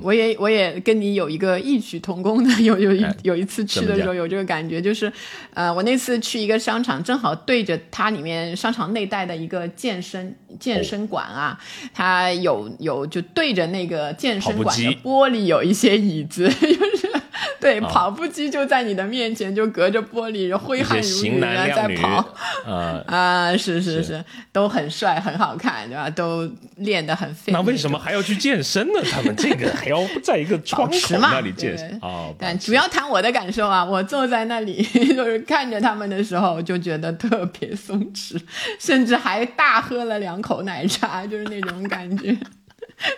[0.00, 5.12] 我也我也跟你有一个异曲同工的， 有有一有一次去的时候有这个感觉，就是
[5.52, 11.60] 呃，我那次去一个商场，正好对着它里面商场内带的一个健身健身馆啊，
[11.92, 17.06] 它有有就对着那个健身馆的玻璃有一些椅子， 就是。
[17.60, 22.24] 对，跑步机就在你的面前，就隔着玻璃，挥汗如雨啊，在跑。
[22.64, 26.08] 啊 啊，是是是，都很帅，很好看，对吧？
[26.10, 27.34] 都练得很。
[27.46, 29.00] 那为什么还要去健身呢？
[29.10, 32.32] 他们这个还要在一个窗口那里健身啊？
[32.38, 34.82] 但主要谈我的感受啊，我坐在那里
[35.14, 38.40] 就是看着他们的时候，就觉得特别松弛，
[38.78, 42.36] 甚至还大喝了两口奶茶，就是那种感觉。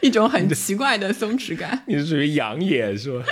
[0.02, 1.84] 一种很奇怪的松弛感。
[1.86, 3.24] 你是属于养眼是吧？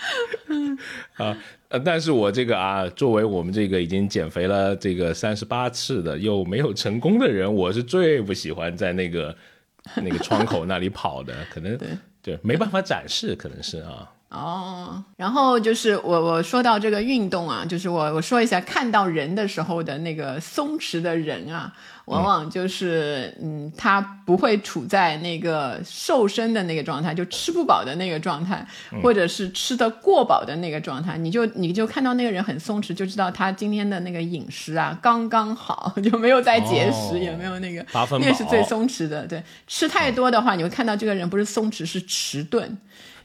[1.16, 1.36] 啊，
[1.68, 9.36] 呃，但是我这个啊，作为我们这个已经减肥了这个三十八次的又没有成功的人，我是最不喜欢在那个
[9.96, 11.78] 那个窗口那里跑的，可能
[12.22, 14.10] 对没办法展示，可能是啊。
[14.30, 21.72] 哦，然后就是我我说到这个运动啊，就是我我说一下看到人的时候的那个松弛的人啊，
[22.04, 28.64] 往往就是嗯，他不会处在那个瘦身的那个状态，就吃不饱的那个状态，
[29.02, 37.84] 或者是吃的过饱的那个状态，你就你就看到那个人很松弛，就知道他今天的那个饮食啊刚刚好，就没有在节食，也没有那个，
[38.20, 39.26] 那是最松弛的。
[39.26, 42.78] 对，吃太多的话，你会看到这个人不是松弛，是迟钝。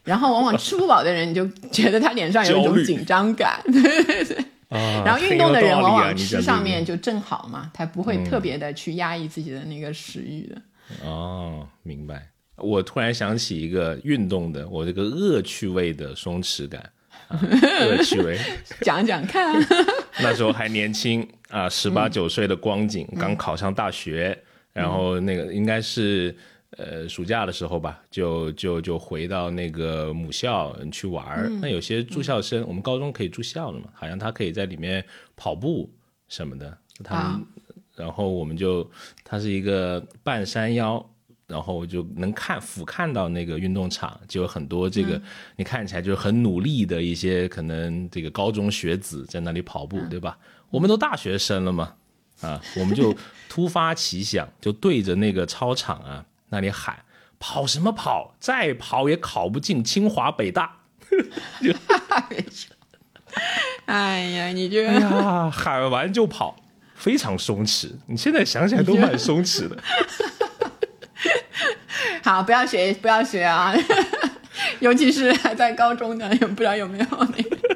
[0.05, 4.37] 然后往往吃不饱的人，你就觉得他脸上有一种紧张感， 对对对。
[4.69, 10.61] 然后运动的人往往吃上面就正好嘛，他不会特别的去压抑自己的那个食欲的。
[11.03, 12.29] 哦，明白。
[12.57, 16.89] 我突然想起一个运动的，我这个恶趣味的松弛感，
[17.29, 18.37] 恶趣味，
[18.81, 19.55] 讲讲看。
[20.21, 24.37] 那时候还年轻啊，十八九岁的光景，刚考上大学，
[24.73, 26.35] 然后那个应该是。
[26.77, 31.49] 呃，暑假的时候吧，就就就回到那个母校去玩儿。
[31.61, 35.05] 那有些住校生，我们高中可以住校了嘛，好像他可以在里面
[35.37, 35.89] 跑步
[36.27, 36.77] 什么的。
[37.01, 37.45] 他们，
[37.95, 38.89] 然后我们就，
[39.23, 41.05] 它是一个半山腰，
[41.47, 45.21] 然后就能看俯瞰到那个运动场，就有很多这个
[45.55, 50.37] 你看起来就是很努力的一些可能这个高中学子在那里跑步，对吧？
[50.69, 51.95] 我们都大学生了嘛，
[52.41, 53.15] 啊，我们就
[53.47, 56.25] 突发奇想，就对着那个操场啊。
[56.49, 56.99] 那里喊
[57.39, 58.35] 跑什么跑？
[58.39, 60.77] 再跑也考不进清华北大。
[63.85, 66.55] 哎呀，你这呀，喊完就跑，
[66.95, 67.91] 非常松弛。
[68.07, 69.77] 你现在想起来都蛮松弛的。
[72.23, 73.73] 好，不要学，不要学啊！
[74.79, 77.74] 尤其是还在高中的，也不知道有没有那个。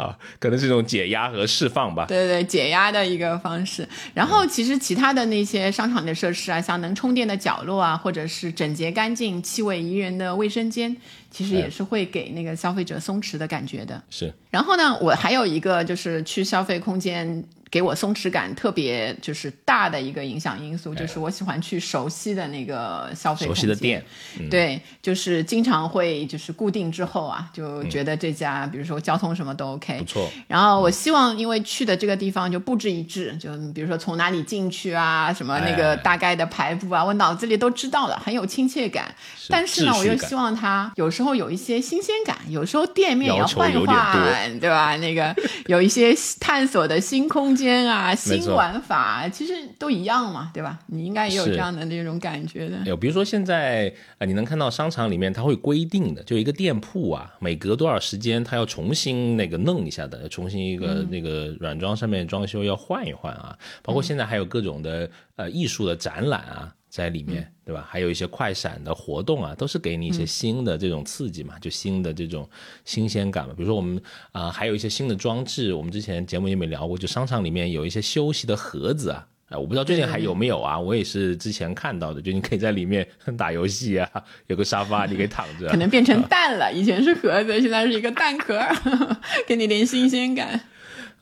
[0.00, 2.06] 啊，可能是一种解压和释放吧。
[2.06, 3.86] 对对，解压的一个方式。
[4.14, 10.96] 然后，其实其他的那些商场的设施啊，像能充电的角落啊，或者是整洁干净、气味宜人的卫生间，
[11.30, 14.02] 其实也是会给那个消费者松弛的感觉的。
[14.08, 14.32] 是。
[14.50, 17.44] 然后呢，我还有一个就是去消费空间。
[17.70, 24.04] 给我松弛感特别就是大的一个影响因素，就是我喜欢去熟悉的那个消费熟悉的店，
[24.50, 30.28] 对，就是经常会就是固定之后啊，就觉得这家比如说交通什么都 OK，不错。
[30.48, 39.14] 然后我希望因为去的这个地方就布置一致，就比如说从哪里进去啊，什么那个大概的排布啊，我脑子里都知道了，很有亲切感。
[39.48, 44.96] 但是呢，我又希望它有时候有一些新鲜感，有时候店面要换一换，对吧？
[44.96, 45.32] 那个
[45.66, 47.54] 有一些探索的新空。
[47.54, 50.78] 间啊，新玩法其实都一样嘛，对吧？
[50.86, 52.78] 你应该也有这样的那种感觉的。
[52.86, 63.56] 有，比如说现在啊，你能看到商场里面它会规定的，就一个店铺啊，每隔多少时间它要重新那个弄一下的，重新一个那个软装上面装修要换一换啊。
[63.82, 66.74] 包括现在还有各种的呃艺术的展览啊。
[66.90, 67.86] 在里面，对吧？
[67.88, 72.46] 还有一些快闪的活动啊，都是给你一些新的这种刺激嘛，就新的这种
[72.84, 73.54] 新鲜感嘛。
[73.56, 73.98] 比如说我们
[74.32, 80.78] 啊，还有一些新的装置，我们之前节目也没聊过，就商场里面有一些休息的盒子啊，哎，我不知道最近还有没有啊？
[80.78, 83.06] 我也是之前看到的，就你可以在里面
[83.38, 84.10] 打游戏啊，
[84.48, 85.68] 有个沙发你可以躺着。
[85.68, 88.60] 可能变成蛋了，以前是盒子，现在是一个蛋壳，
[89.46, 90.60] 给你点新鲜感。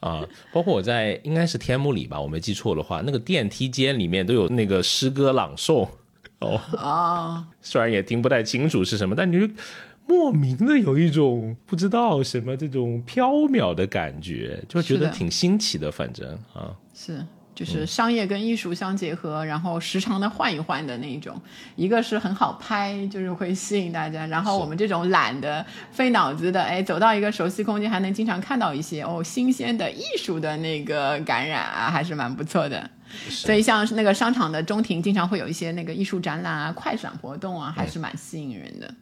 [0.01, 5.89] 啊，包括我在应该是天幕里吧，我没记错的话，那个电梯间里面都有那个诗歌朗诵。
[6.41, 9.53] 哦啊，虽然也听不太清楚是什么，但你就
[10.07, 15.91] 莫名的有一种不知道什么这种飘渺的感觉，就觉得挺新奇的。
[15.91, 17.27] 反正啊，是。
[17.59, 21.37] 就是商业跟艺术相结合，然后时常的换一换的那一种，
[21.75, 24.25] 一个是很好拍，就是会吸引大家。
[24.29, 32.89] 然后我们这种懒的、费脑子的，哎，走到一个熟悉空间，还能经常看到一些哦新鲜的艺术的那个感染啊，还是蛮不错的。
[33.29, 38.87] 所以像那个商场的中庭，经常会有一些那个艺术展览啊、快闪活动啊，还是蛮吸引人的。
[38.87, 38.97] 嗯。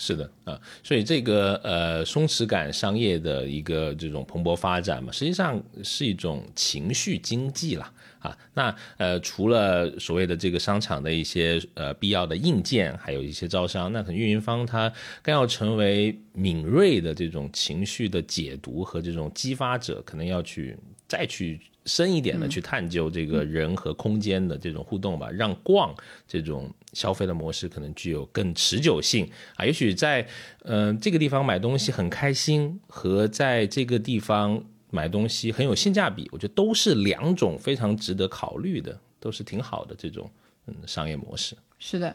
[0.00, 8.34] 是的啊，所以这个呃松弛感商业的一个这种蓬勃发展嘛，实际上是一种情绪经济啦啊。
[8.54, 20.74] 那呃除了所谓的这个商场的一些呃必要的硬件，还有一些招商，那可能运营方他更要成为敏锐的这种情绪的解读和这种激发者，可能要去
[21.06, 21.60] 再去。
[21.86, 25.92] 深一点的去探究这个人和空间的这种互动吧，让逛
[26.28, 29.64] 这种消费的模式可能具有更持久性啊。
[29.64, 30.26] 也许在
[30.64, 40.30] 嗯这个地方买东西很开心，和在这个地方买东西很有性价比，我觉得都是两种非常值得考虑的，都是挺好的这种
[40.66, 41.56] 嗯商业模式。
[41.78, 42.14] 是的，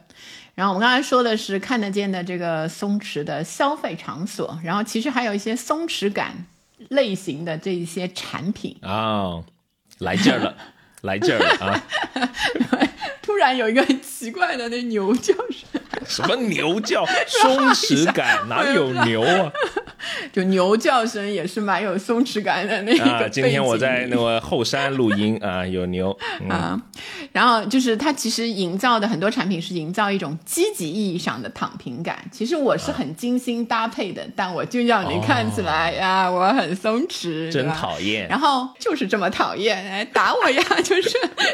[0.53, 6.45] 然后我们刚才说的是看得见的这个松弛的消费场所，然后其实还有一些松弛感
[6.89, 9.43] 类型的这一些产品啊，
[9.97, 10.55] 来劲儿了，
[11.01, 11.83] 来劲儿了啊！
[13.25, 17.03] 突然有一个很奇怪的那牛叫声，什么牛叫？
[17.27, 19.51] 松弛感哪有牛啊？
[20.31, 23.27] 就牛叫声也是蛮有松弛感的那个。
[23.27, 26.15] 今天我在那个后山录音啊，有牛
[26.47, 26.79] 啊。
[27.31, 32.23] 然后就是它其实营造的很多产品是营造一种积极意义上的躺平感。
[32.31, 38.27] 其实我是很精心搭配的，但我就要你看起来呀，我很松弛，真讨厌。
[38.29, 40.63] 然后就是这么讨厌，来打我呀！
[40.83, 41.09] 就是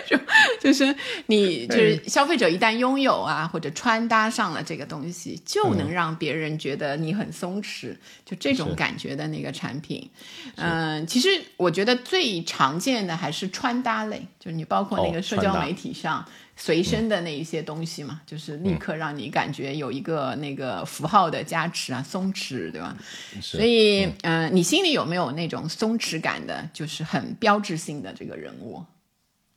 [0.06, 0.18] 就
[0.60, 0.94] 就是
[1.28, 7.96] 你就是消费者一旦拥有啊或者穿搭上了这个东西，就能让别人觉得你很松弛。
[8.26, 10.10] 就这种感觉的那个产品，
[10.56, 22.96] 嗯，其实我觉得最常见的还是穿搭类，就是你包括那个社交媒体上随身的那一些东西嘛，就是立刻让你感觉有一个那个符号的加持啊，松弛，对吧？
[23.42, 28.82] 所以，嗯，你心里有没有那种松弛感的，就是很标志性的这个人物？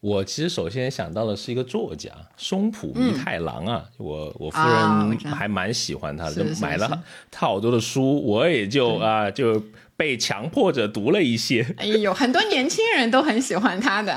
[0.05, 9.65] 我其实首先想到的是一个作家松浦弥太郎啊，我我夫人还蛮喜欢他的，买了他好多的书，我也就啊就
[9.97, 11.67] 被强迫着读了一些。
[11.79, 14.15] 哎呦，很多年轻人都很喜欢他的。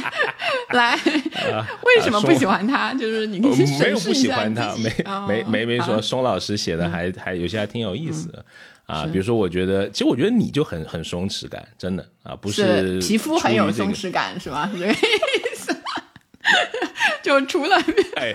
[0.72, 0.98] 来，
[1.84, 2.94] 为什么不喜欢他？
[2.94, 8.42] 就是你没有不喜欢他，没没没没说，松老师写的还还有些还挺有意思的。
[8.88, 14.68] 啊，比如说，我觉得，其实我觉得你就很很松弛感，真的啊，不是皮肤很有松弛感，是吗？
[14.72, 14.96] 是 这个意
[15.54, 15.76] 思。
[17.22, 17.76] 就除了
[18.16, 18.34] 哎，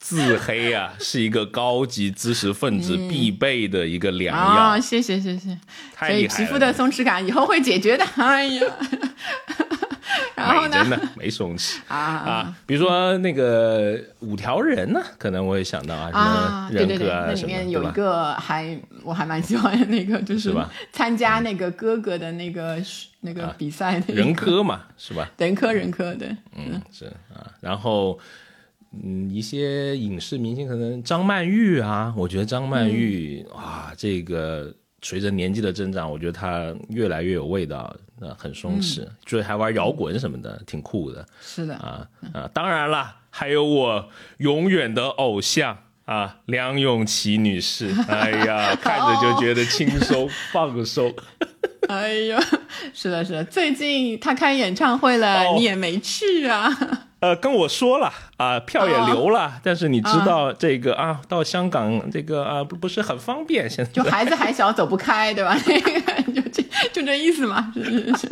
[0.00, 4.80] 自黑啊，是一个高级知识分子必备的一个良药。
[4.80, 5.56] 谢谢谢谢，
[5.94, 6.46] 太厉害了。
[6.46, 8.04] 皮肤的松弛感以后会解决的。
[8.16, 8.66] 哎呀。
[10.36, 10.76] 然后呢？
[10.78, 12.56] 真的没松弛 啊啊！
[12.66, 20.54] 比如说那个五条人呢，可能我会想到啊，什么人格啊那里面有一个还我还蛮喜欢的那个，就是
[20.92, 22.76] 参加那个哥哥的那个
[23.20, 25.30] 那个比赛的人科嘛，是吧？
[25.38, 27.50] 人科人科的，嗯是啊。
[27.60, 28.18] 然后
[29.02, 34.74] 嗯，一些影视明星可能张曼玉啊，我觉得张曼玉啊，这个。
[35.02, 41.24] 随着年纪的增长，我觉得他越来越有味道，那很松弛，就是还玩摇滚什么的，挺酷的。
[41.40, 47.94] 是的啊啊，当然了，还有我永远的偶像啊，梁咏琪女士。
[48.08, 51.14] 哎呀，看着就觉得轻松放松。
[51.88, 52.40] 哎呀，
[52.92, 56.68] 是的，是的，最近她开演唱会了，你也没去啊。
[57.26, 63.68] 呃，跟我说了啊，票也留了，但是你知道这个啊，到香港这个啊，不不是很方便。
[63.68, 65.56] 现在就孩子还小，走不开，对吧？
[66.32, 66.62] 就这
[66.92, 68.28] 就这意思嘛，是是是。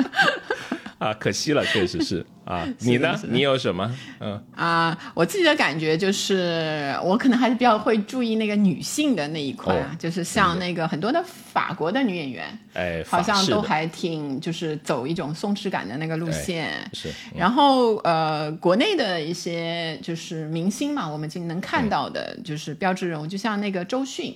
[0.99, 2.67] 啊，可惜了，确实是啊。
[2.81, 3.19] 你呢？
[3.29, 3.95] 你有什么？
[4.21, 16.73] 嗯啊，我自己的感觉就是，我可能还是比较会注意那个女性的那一块啊，就是像那个很多的法国的女演员，哎，好像都还挺就是走一种松弛感的那个路线。
[16.93, 17.09] 是。
[17.37, 24.35] 然后呃，国内的一些就是明星嘛，我们今能看到的就是标志人物，就像那个周迅。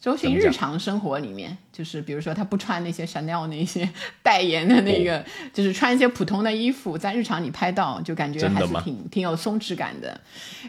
[0.00, 3.88] 周迅日常生活里面，就是比如说她不穿那些 Chanel 那些
[4.22, 10.20] 代言的那个，就是穿一些普通的衣服，在日常里拍到，就感觉还是挺挺有松弛感的。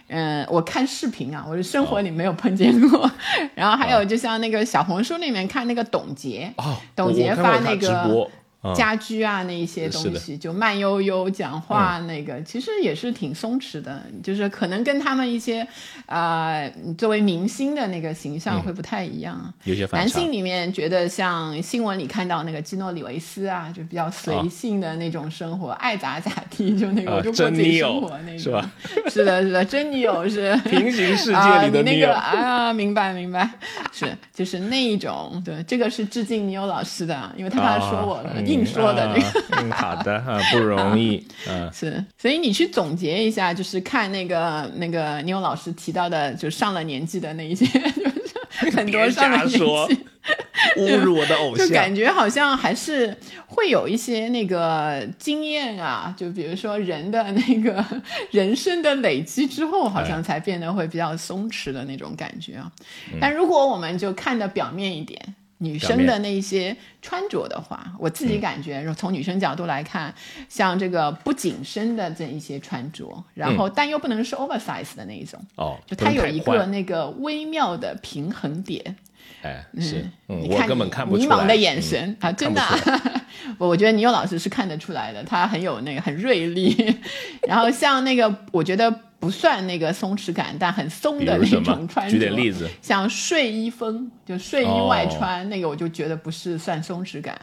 [0.08, 3.10] 嗯，我看视频啊，我的生活里没有碰见过。
[3.54, 6.52] 然后还有就像那个小红书里面看那个董洁，
[6.96, 8.30] 董洁发那个。
[8.76, 15.66] 家居啊，那一些东西就慢悠悠讲话，那个其实也是挺松弛的，就是可能跟他们一些
[16.06, 16.62] 啊
[16.98, 19.54] 作为明星的那个形象会不太一样。
[19.64, 28.72] 有些男性里面觉得像新闻里看到那个基诺里维斯啊，就比较随性的那种生活，爱咋咋地，就那个我 就过自己生活那个，是吧？
[29.08, 30.56] 是的，是的，真女友是。
[30.66, 33.50] 平行世界里的 那个啊，明白明白，
[33.92, 38.42] 是就是那一种，对，这个是致敬女友老师的，因为他怕说我了。
[38.50, 49.60] 硬说的这个，嗯，好的哈，不容易，嗯， 是，所以你去总结一下，就是看那个那个妞老师提到的，就上了年纪的那一些， 就是很多上了年纪，
[50.78, 53.16] 侮辱我的偶像，就感觉好像还是
[53.48, 57.84] 会有一些那个经验啊，就比如说人的那个
[58.32, 62.72] 人生的累积之后，好像才变得会比较松弛的那种感觉啊。
[63.20, 65.36] 但如果我们就看的表面一点。
[65.60, 70.14] 女生的那些穿着的话，我自己感觉，从女生角度来看，
[70.50, 78.96] 像这个不紧身的这一些穿着，然后但又不能是 oversize 的那一种，哦，就它有一个那个微妙的平衡点。
[79.42, 81.36] 哎，是，我根本看不出来。
[81.36, 82.62] 迷茫的眼神啊，真的，
[83.58, 86.96] 我我觉得倪友老师是看得出来的，他很有那个很锐利。
[87.48, 92.12] 然后像那个，我觉得不算那个松弛感，但很松的那种穿着。
[92.12, 97.40] 举点例子，像睡衣风，就睡衣外穿那个，我就觉得不是算松弛感。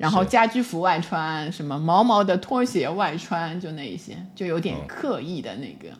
[0.00, 5.94] 然后家居服外穿，什么毛毛的拖鞋外穿，就那一些，就有点刻意的那个，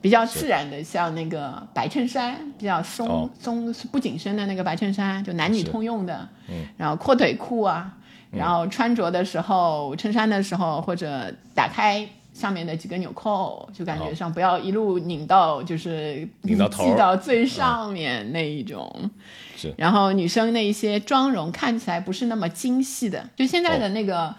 [0.00, 6.28] 比较自然的，像那个白衬衫，比较松松不紧身的那个白衬衫，就男女通用的。
[6.48, 6.66] 嗯。
[6.76, 7.96] 然后阔腿裤啊，
[8.32, 19.08] 然后穿着的时候，衬衫的时候或者打开上面的几个纽扣，就感觉上不要一路拧到就是拧到头，系到最上面那一种。
[19.76, 24.34] 然后女生那一些妆容看起来不是那么精细的，就现在的那个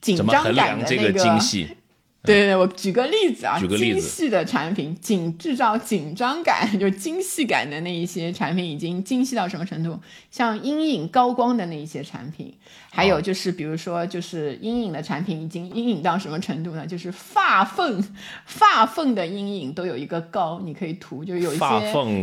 [0.00, 1.24] 紧张感的那个。
[2.24, 9.98] 对对对，我举个例子啊，精细的产品，紧制造紧张感，就精细感的那一些产品，已经精细到什么程度？
[10.30, 12.52] 像阴影高光的那一些产品，
[12.90, 16.84] 还有就是比如说，就是阴影的产品已经阴影到什么程度呢？
[16.84, 18.04] 就是发缝，
[18.44, 21.64] 发缝的阴影都有一个高，你可以涂，就有一些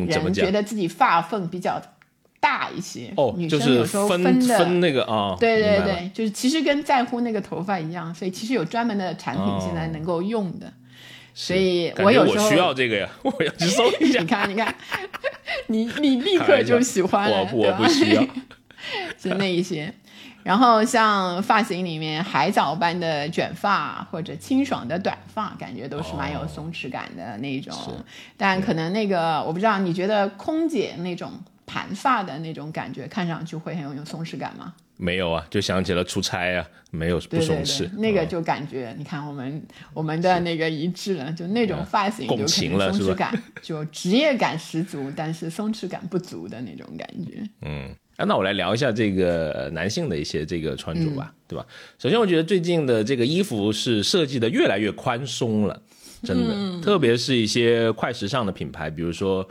[0.08, 1.82] 人觉得自己发缝比较。
[2.46, 10.72] 大一些哦，女生有时候分的分那个啊，对对对，就是其实跟在乎那个头发一样，所以其实有专门的产品现在能够用的，
[11.34, 14.20] 所以我有时候需要这个呀， 我要去搜一下。
[14.22, 14.76] 你看，你看，
[15.66, 18.24] 你你立刻就喜欢了，我我不需要，
[19.18, 19.92] 就那一些。
[20.44, 27.74] 然后像发型里面海藻般的卷发或者清爽的短发，感觉都是蛮有松弛感的那种。
[28.38, 31.32] 但可能那个我不知道，你觉得空姐那种？
[31.66, 34.74] 盘发的那种感觉，看上去会很有有松弛感吗？
[34.98, 37.90] 没有啊，就想起了出差啊，没有不松弛。
[37.98, 39.62] 那个就感觉，你看我们
[39.94, 47.44] 我们的那个一致了，就那种发型就肯定松弛感，就职业感十足，但是松弛感不足的那种感觉。
[47.64, 51.66] 嗯，那我来聊一下这个男性的一些这个穿着吧，对吧？
[52.00, 55.82] 首先，我觉得最近的这个衣服是设计的越来越宽松了，
[56.24, 59.46] 真的，特别是一些快时尚的品牌，比如说。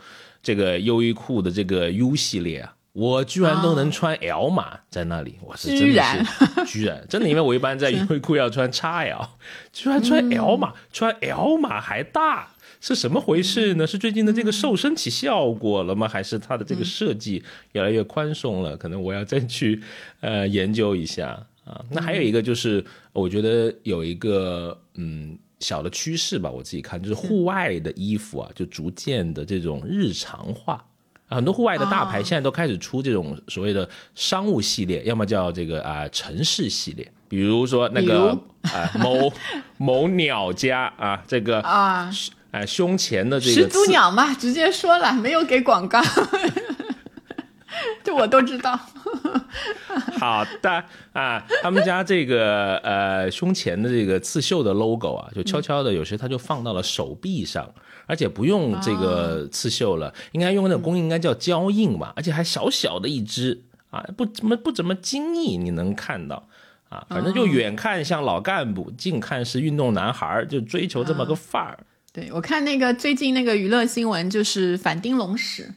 [0.45, 9.27] 这个优衣库的这个 U 系列啊，我居然都能穿 L 码在那里，我是真的是 居然真的，因为我一般在 优衣库要穿 XL，
[9.73, 13.87] 居然穿 L 码，穿 L 码还大，是什么回事呢？
[13.87, 16.07] 是最近的这个瘦身起效果了吗？
[16.07, 17.43] 还是它的这个设计
[17.73, 18.77] 越来越宽松了？
[18.77, 19.83] 可能我要再去
[20.21, 21.29] 呃研究一下
[21.65, 21.83] 啊。
[21.91, 25.39] 那还有一个就是，我觉得有一个嗯。
[25.65, 30.85] 小的趋势吧，我自己看就是户外的衣服啊，就逐渐的这种日常化。
[31.27, 39.33] 很多户外的大牌现在都开始出这种所谓的商务系列，要么叫这个啊城市系列，比如说那个啊某
[39.79, 42.11] 某鸟家啊这个啊。
[42.51, 46.01] 哎胸前的这个始祖鸟嘛，直接说了，没有给广告。
[48.03, 48.79] 这我都知道。
[50.19, 57.73] 好的啊，他们家这个呃胸前的这个刺绣的 logo 啊，就悄悄的，有时他就放到了手臂上，
[58.07, 66.49] 而且不用这个刺绣了，应该用那种工艺，应该叫胶印吧，而且还小小的一只啊，不怎么不怎么精益，你能看到
[66.89, 71.79] 啊，反正就远看像老干部，近看是运动男孩，就追求这么个范儿。
[72.13, 75.75] 对我看那个最近那个娱乐新闻，就是反丁龙史。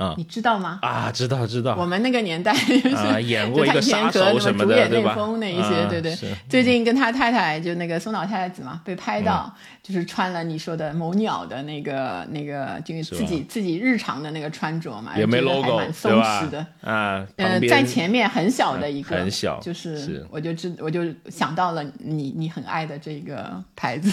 [0.00, 0.78] 啊，你知道吗？
[0.80, 1.76] 啊，知道知道。
[1.76, 2.52] 我们那个年代
[2.96, 5.14] 啊，演过一个杀手什么的，对吧？
[5.38, 6.16] 那一些，对对。
[6.48, 17.26] 最近跟他太太就那个松岛太太子嘛，被拍到就是穿了你说的某鸟的那个那个，就是自己自己日常的那个穿着嘛，也没 logo，蛮松弛的啊。
[17.36, 24.10] 呃，在前面很小的一个，很小，就是我就知我就想到了你你很爱的这个牌子，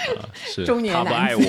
[0.64, 1.46] 中年男子。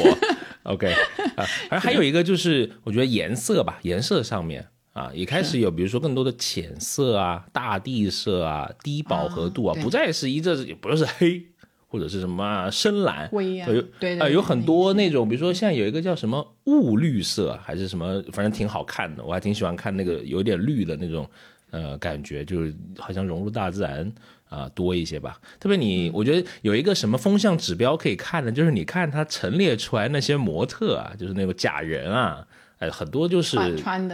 [0.69, 0.87] OK
[1.35, 11.43] 啊，而还有一个就是，我觉得颜色吧，颜色上面啊，也开始有，比如说更多的浅色啊、大地色啊、低饱和度啊，不再是一这，不是黑
[11.87, 13.65] 或者是什么深蓝，灰啊，
[13.99, 21.27] 对啊，有很多那种，比如说现在有一个叫什么雾绿色，还是什么，反正挺好看的，我还挺喜欢看那个有点绿的那种，
[21.71, 24.11] 呃，感觉就是好像融入大自然。
[24.49, 25.39] 啊，多一些吧。
[25.59, 32.45] 特别你，我觉得有一个什么风向指标可以看的，就是你看它陈列出来那些模特啊，就是那个假人啊。
[32.79, 33.57] 哎，很多就是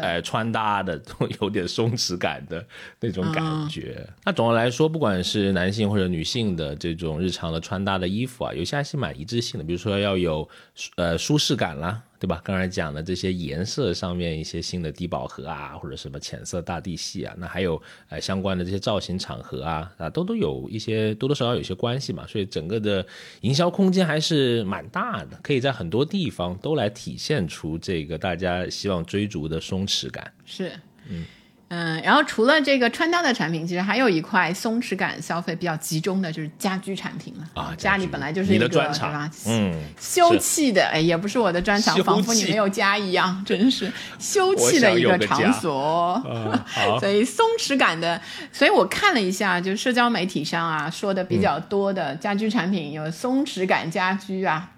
[0.01, 2.65] 哎穿搭的都 有点松弛感的
[2.99, 4.03] 那种感觉。
[4.23, 9.63] 那总的来说，不管是男性或者女性的这种日常的穿搭的衣服啊，有些还是蛮一致性的。
[9.63, 10.49] 比如说要有
[10.95, 12.41] 呃舒适感啦，对吧？
[12.43, 22.25] 刚才讲的这些颜色上面一些新的低饱和啊，或者什么浅色大地系啊，那还有呃相关的这些造型场合啊啊，都都有一些多多少少有些关系嘛。
[22.25, 23.05] 所以整个的
[23.41, 28.55] 营销空间还是蛮大的，可以在很多地方都来体现出这个大家。
[28.69, 30.71] 希望追逐的松弛感是，
[31.07, 31.25] 嗯，
[31.67, 37.73] 嗯，然后除了这个穿搭的产品，其实还有一块松弛感消费比较集中的就是家居产品了啊。
[37.75, 46.21] 家里本来就是一个专场，嗯，休憩的，哎，也不是我的专长，仿佛你没有家一样，真是休憩的一个场所。
[46.99, 54.69] 所以松弛感的，所以我看了一下，就社交媒体上啊说的比较多的家居产品，有松弛感家居啊。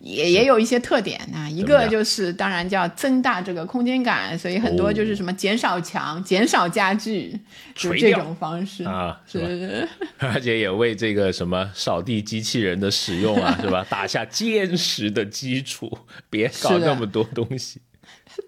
[0.00, 7.38] 也也有一些特点啊，一个就是当然叫增大这个空间感，所以很多就是什么减少墙、减少家具，
[7.74, 9.88] 就这种方式啊， 是，
[10.18, 15.96] 而且也为这个什么扫地机器人的使用啊，是吧， 打下坚实的基础，
[16.28, 17.80] 别搞那么多东西。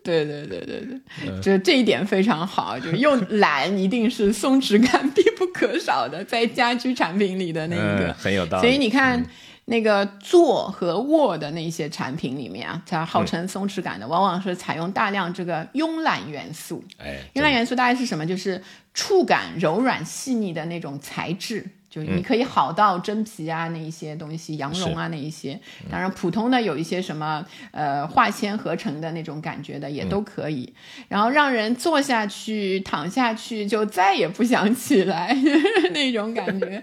[0.03, 9.25] 对对对对对，就这一点非常好，就用懒一定是松弛感必不可少的，在家居产品里的那个很有道理，所以你看。
[9.67, 16.85] 那个坐和卧的那些产品里面啊，它号称松弛感的，往往是采用大量这个慵懒元素。
[16.99, 18.27] 哎，慵懒元素大概是什么？
[18.27, 18.63] 就是
[18.93, 21.67] 触感柔软细腻的那种材质。
[21.95, 25.57] 就你可以好到真皮啊，那一些东西，羊绒啊，那一些。
[25.89, 30.75] 当然，普通的有一些什么呃化纤合成的那种感觉的也都可以。
[31.07, 35.33] 然后让人坐下去、躺下去就再也不想起来
[35.95, 36.83] 那种感觉。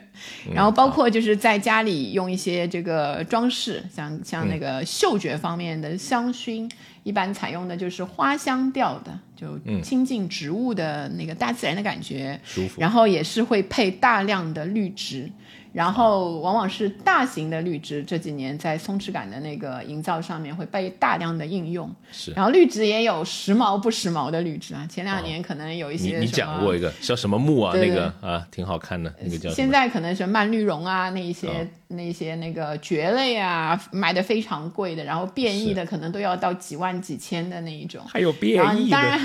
[0.54, 6.72] 然后包括就是在家里用一些这个装饰，像像那个嗅觉方面的香薰。
[7.04, 12.80] 一般采用的就是花香调的，就亲近植物的那个大自然的感觉，舒服。
[12.80, 15.30] 然后也是会配大量的绿植。
[15.74, 21.90] 然后往往是大型的绿植，这几年在松弛感的那个营造上面会被大量的应用。
[22.12, 24.86] 是，然后绿植也有时髦不时髦的绿植啊。
[24.90, 27.74] 前两年可能有一些你你讲过一个叫什么木啊？
[27.74, 29.50] 那个啊，挺好看的那个叫。
[29.52, 38.02] 现在可能是蔓绿绒啊，那一些那些那个蕨类啊，卖的非常贵的，然后变异的可能都要到几万几千的那一种。
[38.08, 39.20] 还有变异的，当然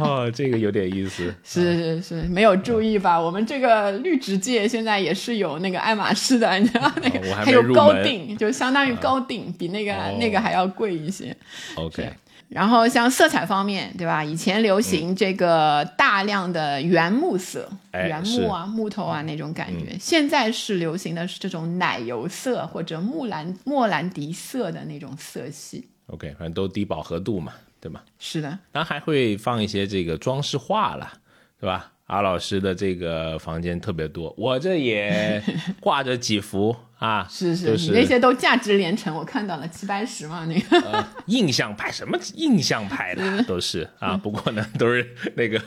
[0.00, 1.34] 哦，这个有点意思。
[1.44, 3.20] 是是是，没有注意吧？
[3.20, 11.34] 我们这个绿植界现在也是有那个爱马仕的，你知道那个还有高定，就相当于高定，比那个那个还要贵一些。
[11.76, 12.08] OK，
[12.48, 14.22] 然后像色彩方面，对吧？
[14.22, 25.88] 以前流行这个大量的原木色，原木啊、木头啊那种感觉，现在是流行的是这种奶油色或者木兰莫兰迪色的那种色系。
[26.08, 28.00] OK，反正都低饱和度嘛，对吗？
[28.18, 31.10] 是的，然后还会放一些这个装饰画了，
[31.58, 31.92] 对吧？
[32.12, 35.42] 阿老师的这个房间特别多，我这也
[35.80, 45.58] 挂着几幅啊，是是，你那些都价值连城，我看到了齐白石嘛，那个印象派什么印象派的都是啊， 不过呢都是那个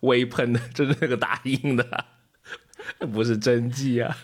[0.00, 2.04] 微喷的，就是那个打印的，
[3.12, 4.16] 不是真迹啊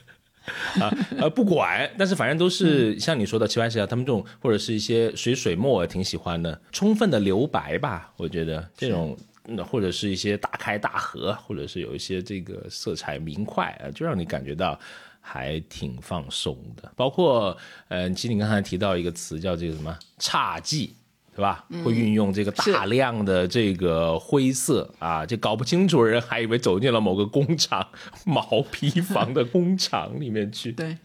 [0.81, 9.17] 啊呃不管，但是反正都是像你说的齐白石啊，他们这种或者是一些水水墨，我挺喜欢的，充分的留白吧，我觉得这种。
[9.51, 14.79] 那或者是一些大开大合，或者是有一些这个色彩明快啊，就让你感觉到
[15.21, 16.91] 还挺放松的。
[16.97, 17.57] 包括，
[17.89, 20.91] 嗯，其实你刚才提到一个词叫这个什么侘寂，
[21.35, 21.65] 对吧？
[21.85, 27.87] 会运用这个大量的这个灰色啊，就搞不清楚人还以为走进了某个工厂
[28.25, 30.71] 毛坯房的工厂里面去。
[30.73, 30.97] 对，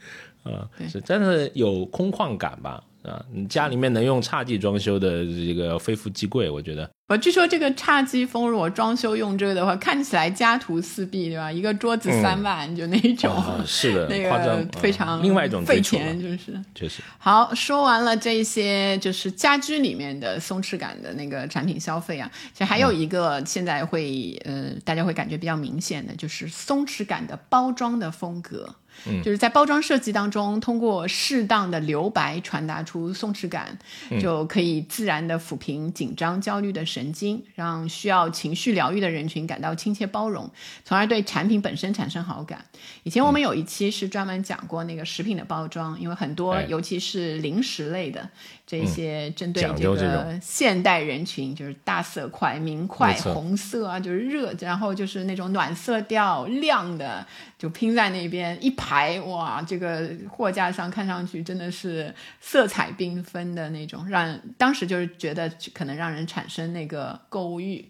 [0.44, 2.84] 啊，是真的有空旷感吧？
[3.06, 6.90] 啊，你家里面能用侘寂装修的这个非富即贵，我觉得。
[7.08, 11.52] 我据说这个侘寂风，如果装修用这个的话，看起来家徒四壁，对吧？
[11.52, 13.32] 一个桌子三万，就那种，
[13.64, 17.04] 是的， 那个非常另外一种费钱，就是确实。
[17.20, 28.74] 好，说完了这些，就是家居里面的松弛感的那个产品消费啊，其实还有一个现在会呃，大家会感觉比较明显的，就是松弛感的包装的风格。
[29.24, 33.78] 就是在包装设计当中，通过适当的留白传达出松弛感，
[34.20, 40.50] 就可以自然的抚平紧张、焦虑的神经，让需要情绪疗愈的人群感到亲切包容，
[40.84, 42.64] 从而对产品本身产生好感。
[43.04, 48.30] 以前我们有一期是专门讲过那个食品的包装，因为很多尤其是零食类的。
[48.68, 57.24] 这些针对这个现代人群，就是大色块、明块、红色啊，就是热，然后就是那种暖色调、亮的，
[57.60, 58.85] 就拼在那边一排，
[59.26, 67.84] 哇，这个货架上看上去真的是色彩缤纷的那种，让当时就是觉得可能让人产生那个购物欲。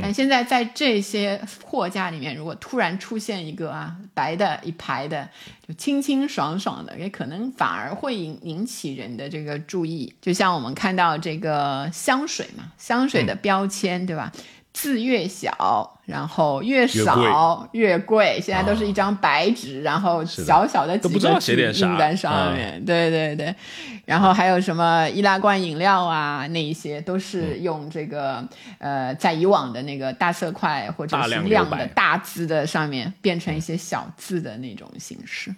[0.00, 5.28] 但现在在这些货架里面，如果突然出现一个啊白的一排的，
[5.66, 10.12] 就清清爽爽的，也可能反而会引引起人的这个注意。
[10.20, 14.32] 就像我们看到这个香水嘛，香水的标签，对吧？
[14.80, 18.40] 字越小，然后越少越贵。
[18.40, 22.80] 现在都是一张白纸，然后小小的几个字印在上面。
[22.84, 23.52] 对对对，
[24.04, 28.46] 然后还有什么易拉罐饮料啊，那一些都是用这个
[28.78, 35.52] 呃，在以往的那个大色块或者是亮的大字的上面，变成一些小字的那种形式。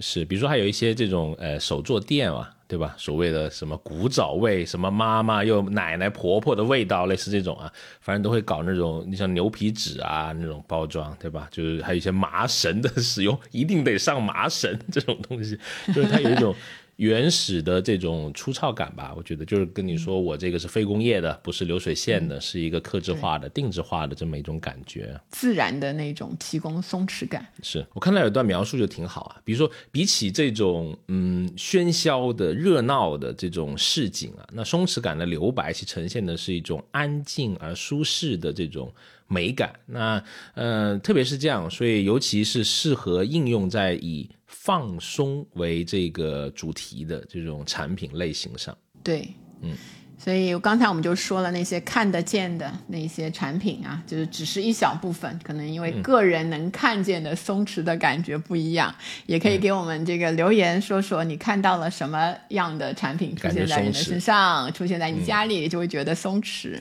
[0.00, 2.50] 是，比如说还有一些这种呃手作店啊。
[2.68, 2.94] 对吧？
[2.98, 11.48] 所谓的什么古早味，什么妈妈又奶奶婆婆的味道，类似这种啊，反正都会搞那种，你像牛皮纸啊那种包装，对吧？
[11.50, 15.58] 就是还有一些麻绳的使用，一定得上麻绳这种东西，
[15.94, 16.54] 就是它有一种。
[16.96, 27.46] 原始的这种粗糙感吧，我觉得就是跟你说，我这个是非工业的，不是流水线的，是一个克制化的、定制化的这么一种感觉，自然的那种提供松弛感。
[27.62, 38.90] 是我看到有段描述就挺好啊，比如说比起这种嗯喧嚣的、热闹的这种市井啊，那松弛感的留白其呈现的是一种安静而舒适的这种
[39.28, 39.78] 美感。
[39.84, 40.24] 那
[40.54, 44.30] 呃，特别是这样，所以尤其是适合应用在以。
[44.66, 49.28] 放松为这个主题的这种产品类型上，对，
[49.60, 49.76] 嗯，
[50.18, 58.92] 所以刚才我们就说了那些看得见的那些产品啊，就是只是一小部分，可能因为个人能看见的松弛的感觉不一样，
[59.26, 66.80] 也可以给我们这个留言说说你看到了什么样的产品出现在你的身上，出现在你家里就会觉得松弛。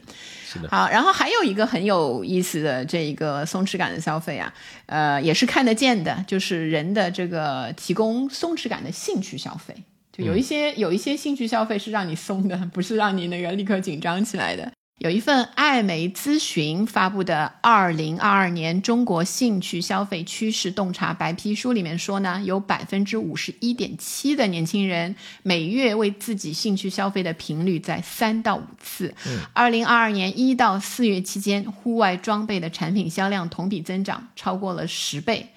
[0.69, 4.53] 好，然后还有一个很有意思的这一个松弛感的消费啊，
[4.85, 9.75] 呃，也是看得见的，就是人的这个提供松弛感的兴趣消费，
[10.15, 14.71] 就有一些有一些兴趣消费是让你松的，不是让你那个立刻紧张起来的。
[14.99, 25.13] 有一份艾媒咨询发布的《二零二二年中国兴趣消费趋势洞察白皮书》里面说呢，有百分之五十一点七的年轻人
[25.43, 29.13] 每月为自己兴趣消费的频率在三到五次。
[29.51, 35.49] 二零二二年一到四月期间，户外装备的产品销量同比增长超过了十倍。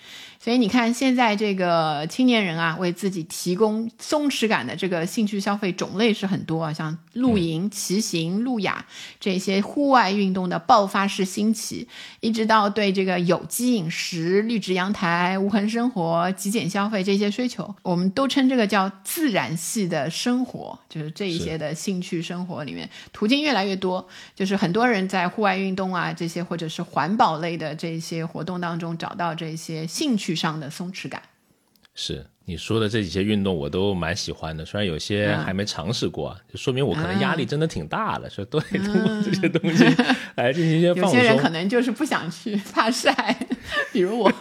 [0.49, 8.86] 所以你看，现在这个青年人啊，为自己提供松弛感的这个兴趣消费种类是很多啊，像露营、骑行、路亚
[9.20, 11.86] 这些户外运动的爆发式兴起，
[12.20, 30.38] 一直到对这个有机饮食、绿植阳台、无痕生活、极简消费这些需求，我们都称这个叫自然系的生活，就是这一些的兴趣生活里面途径越来越多，就是很多人在户外运动啊这些或者是环保类的这些活动当中找到这些兴趣。
[30.39, 31.20] 上的松弛感，
[31.95, 39.84] 是你说的这几些运动我都蛮喜欢的，虽然有些还没尝试过，就说明我可能压力真的挺大的，所以都得通过这些东西
[40.36, 41.18] 来进行一些放松。
[41.18, 43.36] 有些人可能就是不想去， 怕晒，
[43.93, 44.32] 比如我。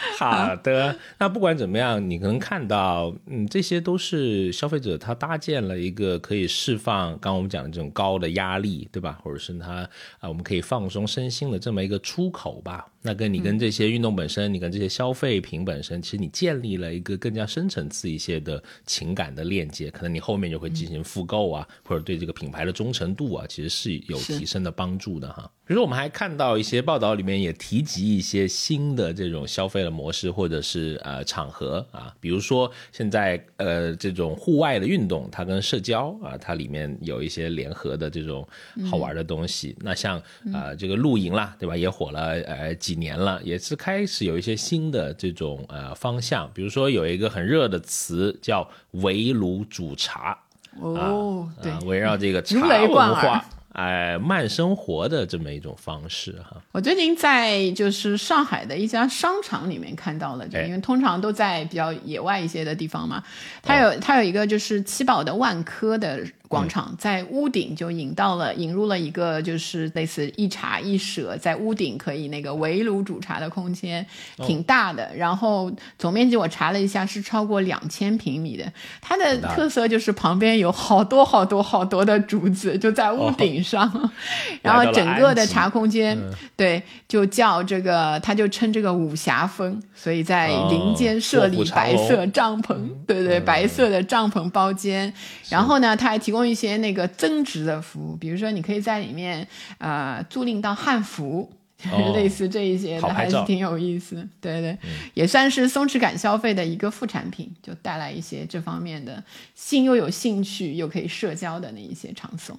[0.18, 9.18] 好的，那不管怎么样，你可能看到，嗯，这些都是消费者他搭建了一个可以释放刚我们讲的这种高的压力，对吧？
[9.22, 9.88] 或者是他
[10.18, 12.86] 啊，我们可以放松身心的这么一个出口吧。
[13.02, 25.50] 那跟你跟这些运动本身，你跟这些消费品本身，其实你建立了一个更加深层次一些的情感的链接，可能你后面就会进行复购啊，或者对这个品牌的忠诚度啊，其实是有提升的帮助的哈。
[25.66, 38.46] 比如说，我们还看到一些报道里面也提及一些新的这种消费的模式，或者是呃场合啊，比如说现在呃这种户外的运动，它跟社交啊，它里面有一些联合的这种
[38.90, 39.76] 好玩的东西。
[39.80, 40.18] 那像
[40.52, 41.76] 啊这个露营啦，对吧？
[41.76, 46.50] 也火了呃几年了，也是开始有一些新的这种呃方向。
[46.54, 50.38] 比如说有一个很热的词叫围炉煮茶
[50.80, 53.44] 哦，对，围绕这个茶文化。
[53.72, 56.60] 哎，慢生活的这么一种方式哈。
[56.72, 63.22] 我最近在就是上海的一家商场里面看到了，就因为通常都在比较野外一些的地方嘛，
[63.62, 66.20] 它有它有一个就是七宝的万科的。
[66.50, 74.04] 广场在屋顶就引到了引入了一个就是类似一茶一舍，在屋顶可以那个围炉煮茶的空间，
[74.38, 75.08] 挺大的。
[75.14, 78.64] 然后总面积我查了一下是超过两千平米的。
[79.00, 84.10] 它的特色就是旁边有好多好多好多的竹子，就在屋顶上。
[84.60, 86.18] 然后整个的茶空间，
[86.56, 89.80] 对，就叫这个，他就称这个武侠风。
[90.00, 92.76] 所以在林间设立白色帐篷，
[93.06, 95.12] 对对，白色的帐篷包间。
[95.48, 96.40] 然后呢，他还提供。
[96.50, 99.46] 一些那个增值的服务，比如说你可以在里面
[99.78, 101.48] 呃租赁到汉服，
[102.12, 104.26] 类似这一些的，还是挺有意思。
[104.40, 104.76] 对对，
[105.14, 109.22] 也算是松弛感消费的一个副产品，就带来一些这方面的
[109.54, 112.58] 新又有兴趣又可以社交的那一些场所。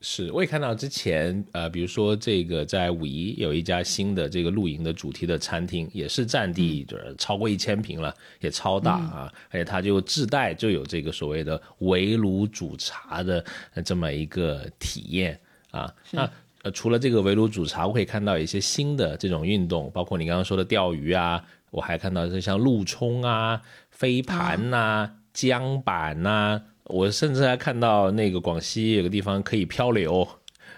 [0.00, 13.44] 是，我也看到之前，呃，比如说这个在武夷有一家新的这个露营的主题的餐厅，也是占地就是超过一千平了，也超大啊，而且它就自带就有这个所谓的围炉煮茶的
[13.84, 15.38] 这么一个体验
[15.72, 15.92] 啊。
[16.12, 16.30] 那
[16.62, 30.26] 呃，除了这个围炉煮茶，我可以看到一些新的这种运动，包括你刚刚说的钓鱼啊，我还看到像陆冲啊、飞盘呐、桨板呐，我甚至还看到那个广西有个地方可以漂流，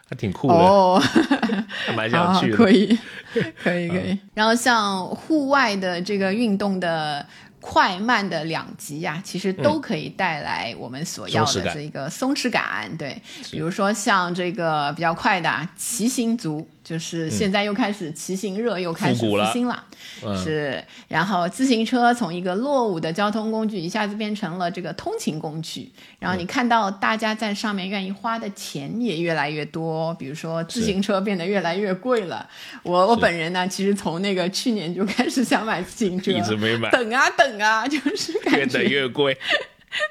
[0.09, 1.03] 还挺酷的，哦，
[1.69, 2.57] 还蛮 想去的。
[2.59, 2.99] 可以，
[3.63, 4.19] 可以，可以。
[4.35, 7.27] 然后像户外的这个运动的。
[7.63, 12.91] 快慢的两极呀，其实都可以带来我们所要的这个松弛感。
[12.97, 16.67] 对，比如说像这个比较快的骑行族。
[16.91, 19.85] 就是现在又开始骑行热，又开始复兴了，
[20.43, 20.83] 是。
[21.07, 25.89] 然后自行车从一个落伍的交通工具，一下子变成了这个通勤工具。
[26.19, 32.45] 然后你看到大家在上面愿意花的钱也越来越多，比如说自行车变得越来越贵了。
[32.83, 39.39] 我我本人呢，其实从那个去年就开始想买自行车，一直没买，等啊等啊，就是越等越贵。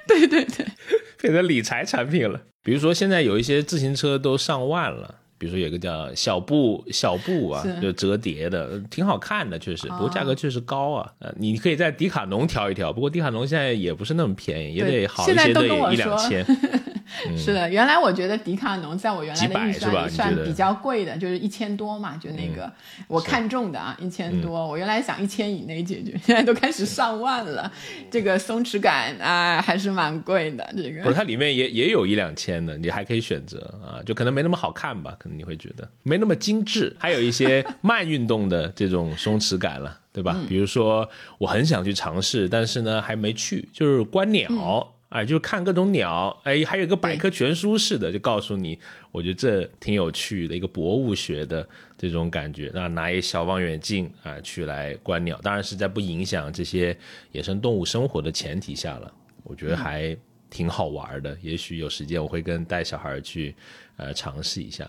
[0.08, 0.66] 对对对，
[1.20, 2.40] 变成理财产品了。
[2.64, 5.16] 比如说现在有一些自行车都上万了。
[5.40, 11.10] 比如说有个叫小布小布啊，就折叠的，挺好看的，确实，不过价格确实高啊。
[11.20, 16.46] 呃，你可以在迪卡侬挑一挑，不过迪卡侬现在也不是那么便宜，也得好一些的一两千。
[17.38, 22.72] 是的，原来我觉得迪卡侬在我原来的预算算比较贵的，就是一千多嘛，就那个
[23.08, 24.68] 我看中的啊，一千多。
[24.68, 27.72] 我原来想一千以内解决，现在都开始上万了。
[28.12, 30.68] 这个松弛感啊，还是蛮贵的。
[30.76, 36.96] 这个不是它里面也也有一两千的，你还可以选择啊，就可能没那么好看吧，可能你会觉得没那么精致。
[37.00, 40.38] 还有一些慢运动的这种松弛感了，对吧？
[40.48, 41.08] 比如说
[41.38, 44.94] 我很想去尝试，但是呢还没去，就是观鸟。
[45.10, 48.78] 哎，就看各种鸟，哎，还有一个百科全书似的，就告诉你，
[49.12, 52.72] 我觉得这挺有趣的一个博物学的这种感觉。
[52.76, 56.96] 那拿一小望远镜啊，去来观鸟，当然是在不影响这些
[57.32, 59.12] 野生动物生活的前提下了。
[59.44, 60.16] 我觉得还
[60.50, 63.56] 挺好玩的，也许有时间我会跟带小孩去，
[63.98, 64.88] 呃，尝试一下。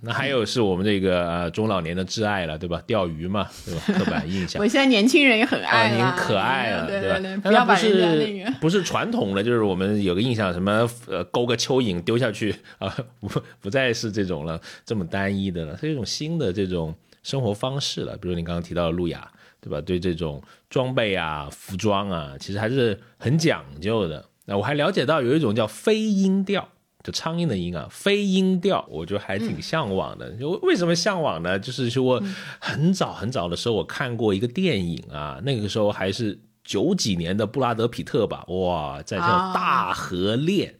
[0.00, 2.82] 那还有是我们这个呃中老年的挚爱了，对吧？
[2.86, 3.82] 钓鱼嘛，对吧？
[3.86, 4.60] 刻板印象。
[4.62, 7.40] 我现在年轻人也很爱啊，可爱了，对吧？
[7.42, 18.16] 不要把人家那个不是传统的，就是我们有个印象，什么呃勾个蚯蚓丢下去啊， 不不再是这种了，这么单一的了，是一种新的这种生活方式了。
[18.16, 19.30] 比如你刚刚提到的路亚，
[19.60, 19.80] 对吧？
[19.80, 24.24] 对这种装备啊、服装啊，其实还是很讲究的。
[24.44, 26.68] 那我还了解到有一种叫飞鹰钓。
[27.02, 30.30] 就苍蝇的蝇啊，飞鹰调，我就还挺向往的。
[30.32, 31.58] 就为什么向往呢？
[31.58, 32.22] 就是说，
[32.60, 39.24] 很早很早的时候，我看过一个电影啊，那个时候还是九几年的布拉德皮特吧，哇，在叫
[39.54, 40.70] 《大河恋》。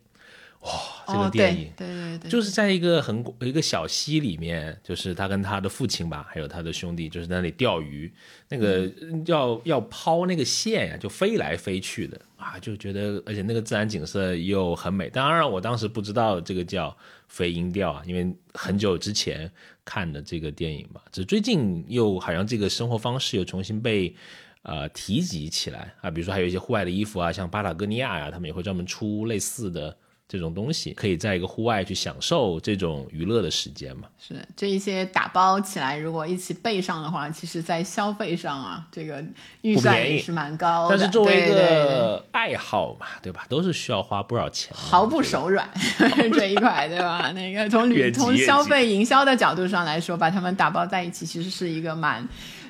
[0.65, 0.71] 哇，
[1.13, 8.13] 这个电影，对对对，就是在一个很一个小溪里面，就是他跟他的父亲吧，还有他的兄弟，就是在那里钓鱼，
[8.49, 8.91] 那个
[9.27, 15.09] 要要抛那个线呀，就飞来飞去的啊，就觉得，而且那个自然景色又很美。
[15.11, 16.97] 当然，我当时不知道这个叫
[17.29, 19.51] 飞鹰钓啊，因为很久之前
[19.85, 24.15] 看的这个电影嘛，只最近又好像这个生活方式又重新被
[24.63, 29.97] 呃提及起来啊，比如说还有一些户外的衣服啊，像巴塔哥尼亚呀，他们也会专门出类似的。
[30.33, 34.09] 这种东西可以在一个户外去享受这种娱乐的时间嘛？
[34.19, 39.23] 是这一些打包起来，如果一起备上的话，其实在消费上啊，这个
[39.61, 40.97] 预算也是蛮高的。
[40.97, 43.45] 但是作为一个爱好嘛，对吧？
[43.51, 45.69] 都是需要花不少钱，毫不手软
[46.33, 47.31] 这一块，对吧？
[47.33, 52.27] 那个从旅 从消费营销的角度上来说，把它们打包在一起，其实是一个蛮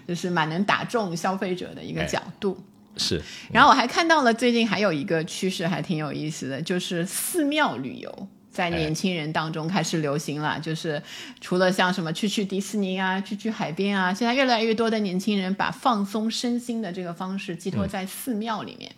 [0.08, 2.60] 就是蛮能打中消费者的一个角度。
[2.96, 3.22] 是，
[3.52, 10.58] 然后我还看到了最近还有一个趋势，还挺有意思的，就是寺庙旅游在年轻人当中开始流行了。
[10.60, 11.02] 就是
[11.40, 18.92] 除了像什么去去迪士尼啊，去去海边啊，现在越来越多的年轻人把放松身心的这个方式寄托在寺庙里面。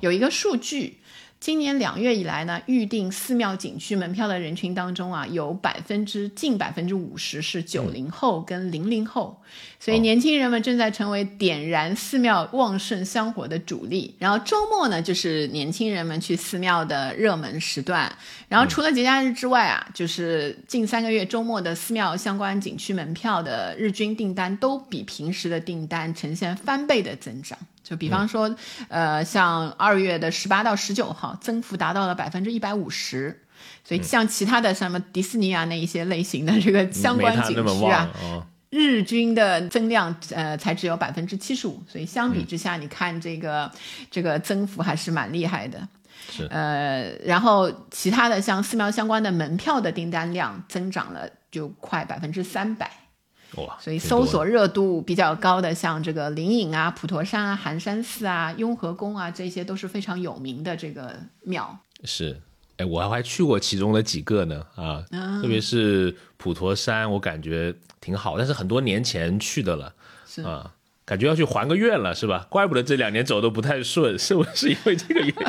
[0.00, 0.98] 有一个数据。
[1.44, 9.38] 今年两月以来呢，预定寺庙景区门票的人群当中啊，有百分之近百分之五十是九零后跟零零后，
[9.78, 14.14] 所以年轻人们正在成为点燃寺庙旺盛香火的主力。
[14.18, 18.10] 然后周末呢，就是年轻人们去寺庙的热门时段。
[18.48, 27.58] 然后除了节假日之外啊，就是近三个月周末的寺庙相关景区门票的日均订单都比平时的订单呈现翻倍的增长。
[27.84, 28.52] 就比方说，
[28.88, 33.42] 呃，像二月的十八到十九号，增幅达到了百分之一百五十。
[33.84, 38.10] 所以像其他的什么迪士尼啊那一些类型的这个相关景区啊，
[38.70, 41.82] 日均的增量呃才只有百分之七十五。
[41.86, 43.70] 所以相比之下，你看这个
[44.10, 45.86] 这个增幅还是蛮厉害的。
[46.30, 52.90] 是呃，然后其他的像寺庙相关的门票的订单量增长了就快百分之三百。
[53.56, 53.76] 哇！
[53.80, 61.78] 所以搜索热度比较高的，像这个灵隐啊、普陀山啊、寒山寺啊、雍和宫啊，这些都是非常有名的这个庙。
[62.04, 62.40] 是，
[62.76, 65.04] 哎，我还去过其中的几个呢，啊，
[65.40, 69.94] 特别是普陀山，我感觉挺好，但是很多年前去的了，
[70.44, 70.72] 啊，
[71.04, 72.46] 感觉要去还个愿了，是吧？
[72.50, 75.44] 怪不得这两年走的不太顺，是不是因为这个原因？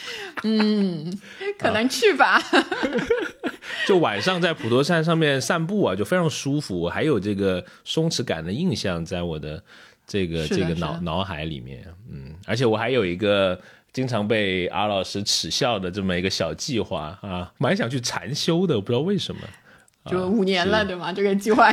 [0.44, 1.12] 嗯，
[1.58, 2.42] 可能去吧。
[3.86, 9.62] 就晚上在普陀山上面散步啊，就非常舒服，我还有这个松弛感的印象在我的
[10.06, 13.60] 这个这个脑脑海里面，嗯，而且我还有一个。
[13.90, 19.40] 经常被阿老师耻笑的这么一个小计划啊，蛮想去禅修的，我不知道为什么。
[20.06, 21.10] 就五年了，对吗？
[21.10, 21.72] 这个计划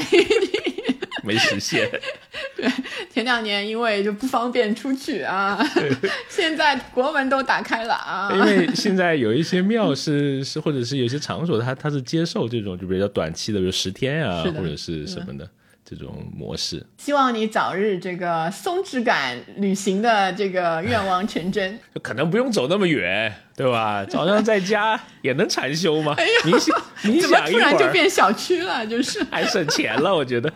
[1.25, 1.89] 没实现。
[2.55, 2.69] 对，
[3.11, 5.59] 前两年因为就不方便出去啊，
[6.29, 8.29] 现在国门都打开了啊。
[8.33, 15.49] 因为现在有一些庙是 是，或者是有些场所，它它是接受这种就比较短期的，比如十天啊，或者是什么的。
[15.87, 21.79] 这种模式，希望你早日这个松弛感旅行的这个愿望成真。
[22.01, 24.03] 可能不用走那么远，对吧？
[24.09, 26.15] 早上在家也能禅修吗？
[26.43, 30.51] 你想，你想 突然就变小区了，就是还省钱了，我觉得。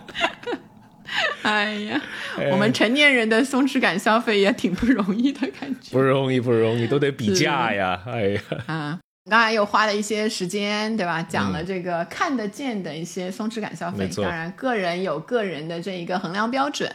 [1.43, 2.01] 哎呀，
[2.51, 8.01] 我们成年人的松弛感消费也挺不容易的感觉，不容易，不容易，都得比价呀！
[8.07, 8.99] 哎呀，啊。
[9.25, 11.21] 刚才又花了一些时间，对吧？
[11.21, 14.09] 讲了这个看得见的一些松弛感消费。
[14.15, 16.91] 当然，个人有个人的这一个衡量标准。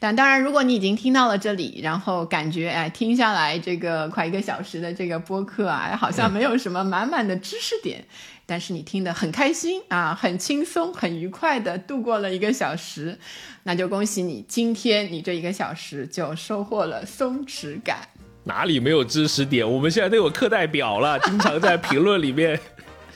[0.00, 8.04] 但当然，如果你已经听到了这里，然后感觉哎，听下来这个快一个小时的这个播客啊，好像没有什么满满的知识点，
[8.44, 13.16] 但是你听得很开心啊，很轻松、很愉快的度过了一个小时，
[13.62, 18.08] 那就恭喜你，今天你这一个小时就收获了松弛感。
[18.48, 19.70] 哪里没有知识点？
[19.70, 22.58] 我们现在都有课代表了，经常在评论里面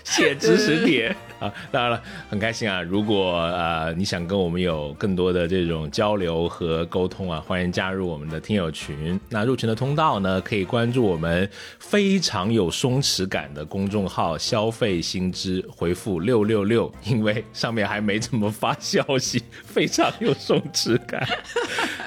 [0.05, 1.17] 写知识点。
[1.43, 2.81] 啊，当然了，很开心啊！
[2.81, 9.19] 如果呃你想跟我们有更多的这种交流和沟通啊，欢迎加入我们的听友群。
[9.29, 11.49] 那入群的通道呢，可以关注我们
[11.81, 21.27] 非常有松弛感的公众号“消费新知”，回复六六六， 因为上面还没怎么发消息，非常有松弛感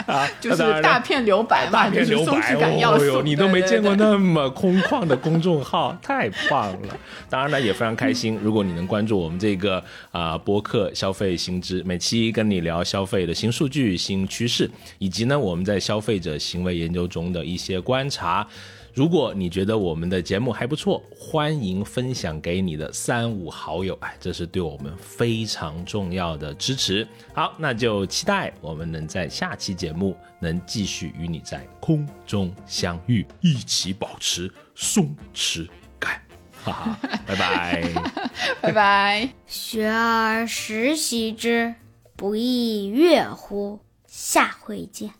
[0.07, 6.97] 啊， 就是大片留白嘛，大片留白哦呦，你都没见过那么空旷的公众号，太棒了！
[7.29, 9.24] 当然呢，也非常开心，如果你能关注我。
[9.26, 14.69] 我们这个啊播客消费新知，每期跟你聊消费的新数据、新趋势，
[14.99, 18.47] 以及呢我们在消费者行为研究中的一些观察。
[18.93, 27.05] 如果你觉得我们的节目还不错，欢迎分享给你的三五好友，哎，这是对我们非常重要的支持。
[27.34, 35.67] 好，那就期待我们能在下期节目能继续与你在空中相遇，一起保持松弛。
[37.28, 37.84] 拜拜，
[38.61, 39.30] 拜拜。
[39.47, 41.76] 学而时习之，
[42.16, 43.80] 不亦说乎？
[44.07, 45.16] 下回见。